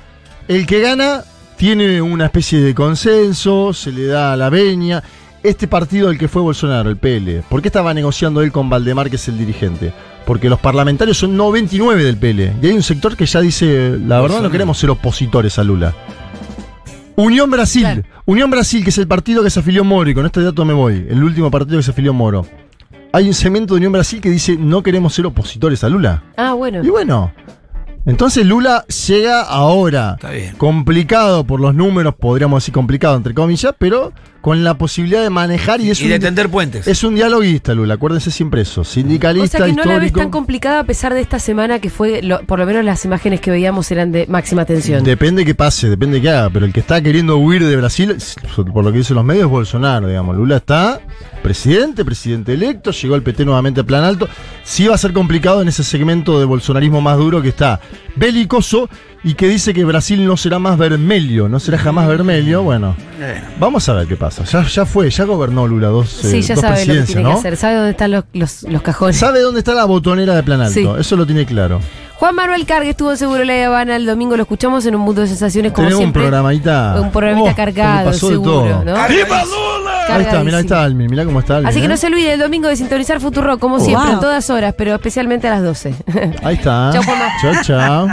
el 0.47 0.65
que 0.65 0.79
gana 0.81 1.23
tiene 1.57 2.01
una 2.01 2.25
especie 2.25 2.61
de 2.61 2.73
consenso, 2.73 3.73
se 3.73 3.91
le 3.91 4.05
da 4.05 4.37
la 4.37 4.49
veña. 4.49 5.03
Este 5.41 5.69
partido 5.69 6.09
del 6.09 6.17
que 6.17 6.27
fue 6.27 6.41
Bolsonaro, 6.41 6.89
el 6.89 6.97
PL, 6.97 7.43
¿por 7.47 7.61
qué 7.61 7.69
estaba 7.69 7.93
negociando 7.93 8.41
él 8.41 8.51
con 8.51 8.69
Valdemar, 8.69 9.09
que 9.09 9.15
es 9.15 9.27
el 9.29 9.37
dirigente? 9.37 9.93
Porque 10.25 10.49
los 10.49 10.59
parlamentarios 10.59 11.17
son 11.17 11.37
99 11.37 12.03
del 12.03 12.17
PL. 12.17 12.53
Y 12.61 12.67
hay 12.67 12.73
un 12.73 12.83
sector 12.83 13.15
que 13.15 13.25
ya 13.25 13.39
dice, 13.39 13.97
la 14.05 14.19
verdad 14.19 14.41
no 14.41 14.51
queremos 14.51 14.77
ser 14.77 14.89
opositores 14.89 15.57
a 15.57 15.63
Lula. 15.63 15.93
Unión 17.15 17.49
Brasil. 17.49 17.83
Claro. 17.83 18.03
Unión 18.25 18.51
Brasil, 18.51 18.83
que 18.83 18.89
es 18.89 18.97
el 18.97 19.07
partido 19.07 19.41
que 19.41 19.49
se 19.49 19.61
afilió 19.61 19.85
Moro, 19.85 20.09
y 20.09 20.13
con 20.13 20.25
este 20.25 20.43
dato 20.43 20.65
me 20.65 20.73
voy, 20.73 21.07
el 21.09 21.23
último 21.23 21.49
partido 21.49 21.77
que 21.77 21.83
se 21.83 21.91
afilió 21.91 22.13
Moro. 22.13 22.45
Hay 23.13 23.25
un 23.25 23.33
segmento 23.33 23.73
de 23.73 23.77
Unión 23.77 23.93
Brasil 23.93 24.19
que 24.19 24.29
dice, 24.29 24.57
no 24.57 24.83
queremos 24.83 25.13
ser 25.13 25.25
opositores 25.25 25.85
a 25.85 25.89
Lula. 25.89 26.21
Ah, 26.35 26.53
bueno. 26.53 26.83
Y 26.83 26.89
bueno, 26.89 27.31
entonces 28.05 28.45
Lula 28.45 28.85
llega 29.07 29.41
ahora. 29.41 30.15
Está 30.15 30.31
bien. 30.31 30.55
Complicado 30.55 31.43
por 31.43 31.59
los 31.59 31.75
números, 31.75 32.15
podríamos 32.15 32.63
decir 32.63 32.73
complicado 32.73 33.15
entre 33.15 33.33
comillas, 33.33 33.75
pero 33.77 34.13
con 34.41 34.63
la 34.63 34.77
posibilidad 34.77 35.21
de 35.21 35.29
manejar 35.29 35.81
y 35.81 35.89
es 35.89 35.99
Y 36.01 36.05
un, 36.05 36.09
de 36.11 36.19
tender 36.19 36.49
puentes. 36.49 36.87
es 36.87 37.03
un 37.03 37.15
dialoguista, 37.15 37.73
Lula, 37.73 37.95
acuérdense 37.95 38.31
siempre 38.31 38.61
eso. 38.61 38.81
O 38.81 38.83
Sindicalista, 38.83 39.57
sea 39.59 39.67
que 39.67 39.73
no 39.73 39.83
la 39.83 39.95
ves 39.95 40.07
histórico. 40.07 40.19
tan 40.21 40.29
complicada 40.29 40.79
a 40.79 40.83
pesar 40.85 41.13
de 41.13 41.21
esta 41.21 41.39
semana 41.39 41.79
que 41.79 41.89
fue, 41.89 42.21
lo- 42.21 42.41
por 42.45 42.59
lo 42.59 42.65
menos 42.65 42.85
las 42.85 43.03
imágenes 43.05 43.41
que 43.41 43.51
veíamos 43.51 43.91
eran 43.91 44.11
de 44.11 44.27
máxima 44.27 44.65
tensión. 44.65 45.03
Depende 45.03 45.43
que 45.45 45.55
pase, 45.55 45.89
depende 45.89 46.21
que 46.21 46.29
haga, 46.29 46.49
pero 46.49 46.65
el 46.65 46.71
que 46.73 46.79
está 46.79 47.01
queriendo 47.01 47.37
huir 47.37 47.65
de 47.65 47.75
Brasil, 47.75 48.15
por 48.73 48.83
lo 48.83 48.91
que 48.91 48.99
dicen 48.99 49.15
los 49.15 49.25
medios, 49.25 49.45
es 49.45 49.49
Bolsonaro, 49.51 50.07
digamos. 50.07 50.35
Lula 50.37 50.57
está 50.57 51.01
presidente, 51.43 52.05
presidente 52.05 52.53
electo, 52.53 52.91
llegó 52.91 53.15
el 53.15 53.23
PT 53.23 53.45
nuevamente 53.45 53.81
a 53.81 53.83
plan 53.83 54.03
alto. 54.03 54.27
Sí 54.63 54.87
va 54.87 54.95
a 54.95 54.97
ser 54.97 55.13
complicado 55.13 55.61
en 55.61 55.67
ese 55.67 55.83
segmento 55.83 56.39
de 56.39 56.45
bolsonarismo 56.45 57.01
más 57.01 57.17
duro 57.17 57.41
que 57.41 57.49
está 57.49 57.79
belicoso 58.15 58.89
y 59.23 59.33
que 59.33 59.47
dice 59.49 59.73
que 59.73 59.83
Brasil 59.83 60.25
no 60.25 60.37
será 60.37 60.59
más 60.59 60.77
vermelho, 60.77 61.49
no 61.49 61.59
será 61.59 61.77
jamás 61.77 62.07
vermelho. 62.07 62.63
Bueno, 62.63 62.95
Bueno. 63.17 63.41
vamos 63.59 63.87
a 63.89 63.93
ver 63.93 64.07
qué 64.07 64.15
pasa. 64.15 64.28
Ya, 64.51 64.63
ya 64.67 64.85
fue, 64.85 65.09
ya 65.09 65.23
gobernó 65.25 65.67
Lula 65.67 65.87
dos, 65.89 66.23
eh, 66.25 66.31
sí, 66.31 66.41
ya 66.41 66.55
dos 66.55 66.61
sabe 66.61 66.71
lo 66.73 66.77
que 66.79 66.85
presidencias, 66.85 67.07
tiene 67.07 67.23
que 67.23 67.33
¿no? 67.33 67.39
hacer. 67.39 67.57
Sabe 67.57 67.75
dónde 67.75 67.91
están 67.91 68.11
los, 68.11 68.23
los, 68.33 68.63
los 68.63 68.81
cajones. 68.81 69.17
Sabe 69.17 69.41
dónde 69.41 69.59
está 69.59 69.73
la 69.73 69.85
botonera 69.85 70.35
de 70.35 70.43
plan 70.43 70.61
alto, 70.61 70.73
Sí. 70.73 70.87
eso 70.99 71.15
lo 71.15 71.25
tiene 71.25 71.45
claro. 71.45 71.79
Juan 72.15 72.35
Manuel 72.35 72.65
Cargue 72.65 72.89
estuvo 72.89 73.11
en 73.11 73.17
Seguro 73.17 73.45
La 73.45 73.65
Habana 73.67 73.95
el 73.95 74.05
domingo, 74.05 74.35
lo 74.35 74.43
escuchamos 74.43 74.85
en 74.85 74.93
un 74.95 75.01
mundo 75.01 75.21
de 75.21 75.27
sensaciones 75.27 75.71
como 75.71 75.87
Tenemos 75.87 75.99
un 75.99 76.03
siempre. 76.07 76.23
programita. 76.23 76.99
Un 76.99 77.11
programita 77.11 77.51
Oh, 77.51 77.55
cargado, 77.55 78.05
pasó 78.09 78.27
de 78.27 78.33
seguro, 78.33 78.51
todo. 78.51 78.83
¿no? 78.83 79.07
¡Viva 79.07 79.43
Lula! 79.45 80.15
Ahí 80.15 80.21
está, 80.23 80.43
mirá, 80.43 80.57
ahí 80.57 80.63
está 80.63 80.83
Almin, 80.83 81.09
mirá 81.09 81.23
cómo 81.23 81.39
está 81.39 81.55
Almin. 81.57 81.69
Así 81.69 81.79
que 81.79 81.85
¿eh? 81.85 81.89
no 81.89 81.95
se 81.95 82.07
olvide 82.07 82.33
el 82.33 82.39
domingo 82.41 82.67
de 82.67 82.75
sintonizar 82.75 83.21
Futuro, 83.21 83.57
como 83.57 83.75
Oh. 83.75 83.79
siempre, 83.79 84.07
Wow. 84.07 84.15
en 84.15 84.19
todas 84.19 84.49
horas, 84.49 84.73
pero 84.77 84.93
especialmente 84.95 85.47
a 85.47 85.51
las 85.51 85.63
12. 85.63 85.95
Ahí 86.43 86.55
está. 86.55 86.89
Chau, 86.91 87.03
Juanma. 87.03 87.27
Chao, 87.41 87.53
chao. 87.63 88.07